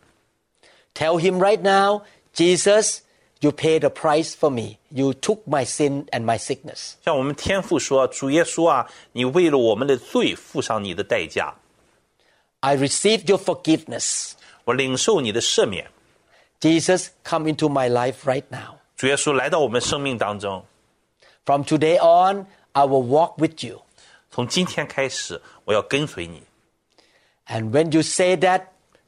[0.95, 2.01] Tell him right now,
[2.33, 3.01] Jesus,
[3.39, 4.77] you paid the price for me.
[4.89, 6.93] You took my sin and my sickness.
[7.05, 11.53] 向我们天父说：主耶稣啊，你为了我们的罪付上你的代价，
[12.61, 14.33] I received your forgiveness.
[14.65, 15.87] 我领受你的赦免。
[16.59, 18.79] Jesus, come into my life right now.
[18.95, 20.65] 主耶稣来到我们生命当中，
[21.45, 23.83] From today on, I will walk with you.
[24.31, 26.43] 从今天开始，我要跟随你。
[27.47, 28.63] And when you say that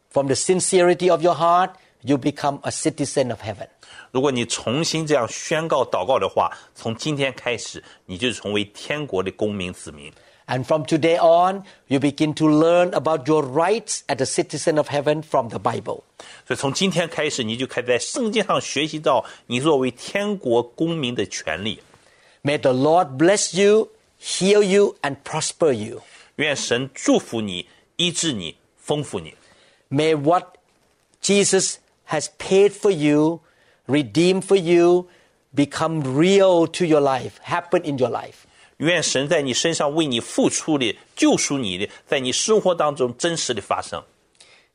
[0.10, 1.72] from the sincerity of your heart,
[2.02, 3.68] you become a citizen of heaven.
[4.12, 10.14] 如果你重新这样宣告祷告的话，从今天开始，你就成为天国的公民子民。
[10.47, 14.88] And from today on, you begin to learn about your rights as a citizen of
[14.88, 16.02] heaven from the Bible.
[16.47, 21.80] 所以从今天开始，你就开始在圣经上学习到你作为天国公民的权利。
[22.43, 23.89] May the Lord bless you,
[24.20, 26.02] heal you, and prosper you.
[26.38, 29.36] 愿神祝福你、医治你、丰富你。
[29.91, 30.58] May what
[31.22, 31.76] Jesus
[32.08, 33.41] has paid for you,
[33.88, 35.08] redeemed for you,
[35.54, 38.43] become real to your life, happen in your life.
[38.78, 44.04] 愿神在你身上为你付出的、救赎你的，在你生活当中真实的发生。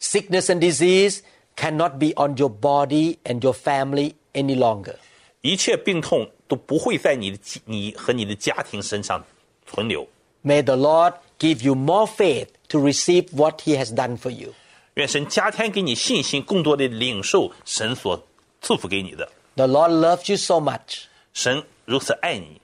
[0.00, 1.20] Sickness and disease
[1.56, 4.96] cannot be on your body and your family any longer.
[5.40, 9.24] 一切病痛都不会在你的你和你的家庭身上
[9.66, 10.06] 存留。
[10.42, 14.52] May the Lord give you more faith to receive what He has done for you.
[14.94, 18.22] 愿神加添给你信心，更多的领受神所
[18.60, 19.30] 赐福给你的。
[19.56, 21.04] The Lord loves you so much.
[21.32, 22.60] 神如此爱你。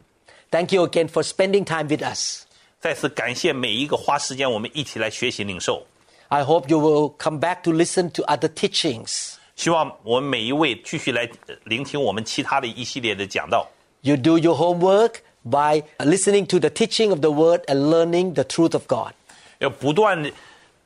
[0.54, 2.42] Thank you again for spending time with us.
[2.80, 5.86] 再次感谢每一个花时间我们一起来学习领受。
[6.28, 9.34] I hope you will come back to listen to other teachings.
[9.56, 13.68] 希望我们每一位继续来呃聆听我们其他的一系列的讲道。
[14.00, 18.44] You do your homework by listening to the teaching of the Word and learning the
[18.44, 19.12] truth of God.
[19.58, 20.32] 要不断的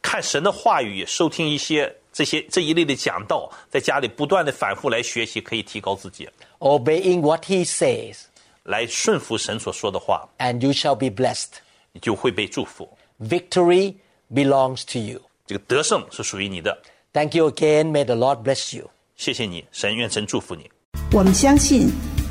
[0.03, 8.23] 看神的话语，收听一些这些这一类的讲道，在家里不断的反复来学习，可以提高自己， obeying what he says,
[8.70, 11.48] 来顺服神所说的话，and you shall be blessed.
[11.92, 12.88] 你就会被祝福。
[13.20, 13.96] Victory
[14.32, 15.20] belongs to you.
[15.48, 16.78] 这个得胜是属于你的。
[17.12, 17.90] Thank you again.
[17.90, 18.92] May the Lord bless you.
[19.16, 20.70] 谢谢你，神愿神祝福你。
[21.12, 21.90] 我们相信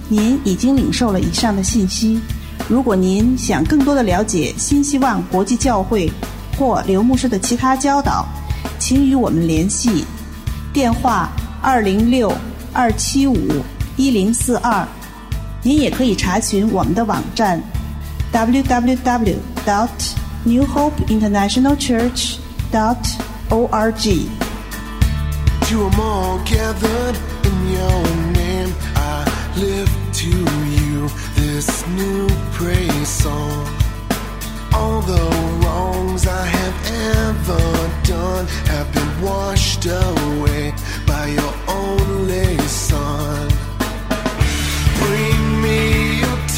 [0.08, 2.20] 您已经领受了以上的信息。
[2.68, 6.08] 如果您想更多的了解新希望国际教会
[6.56, 8.24] 或刘牧师的其他教导，
[8.78, 10.04] 请与我们联系，
[10.72, 12.32] 电话二零六
[12.72, 13.36] 二七五
[13.96, 14.86] 一零四二。
[15.61, 17.61] 您也可以查询我们的网站
[18.31, 19.53] www.
[19.65, 19.89] dot
[20.43, 22.37] New Hope International Church
[22.71, 22.97] dot
[23.49, 24.27] org。
[25.69, 29.25] To 'em all gathered in your name, I
[29.55, 33.65] lift to you this new praise song.
[34.73, 35.23] All the
[35.61, 36.77] wrongs I have
[37.21, 37.65] ever
[38.03, 40.73] done have been washed away
[41.07, 43.47] by your only Son.
[44.99, 45.36] Bring me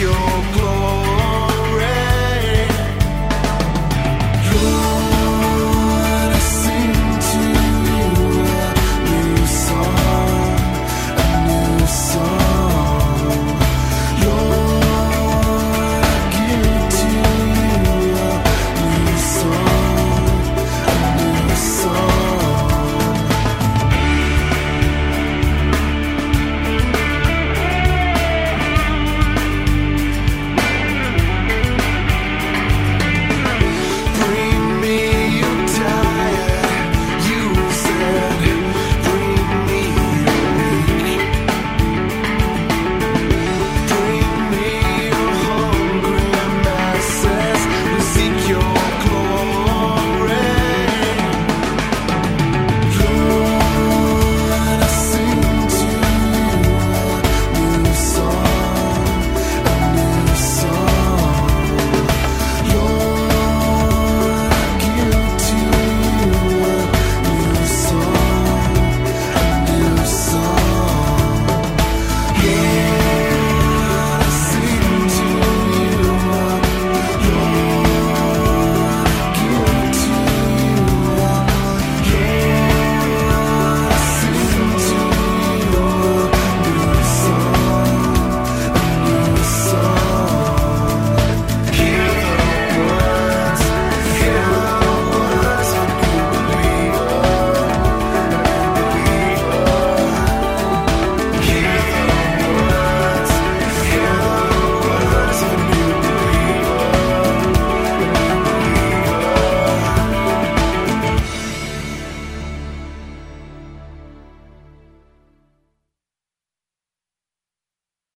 [0.00, 0.61] your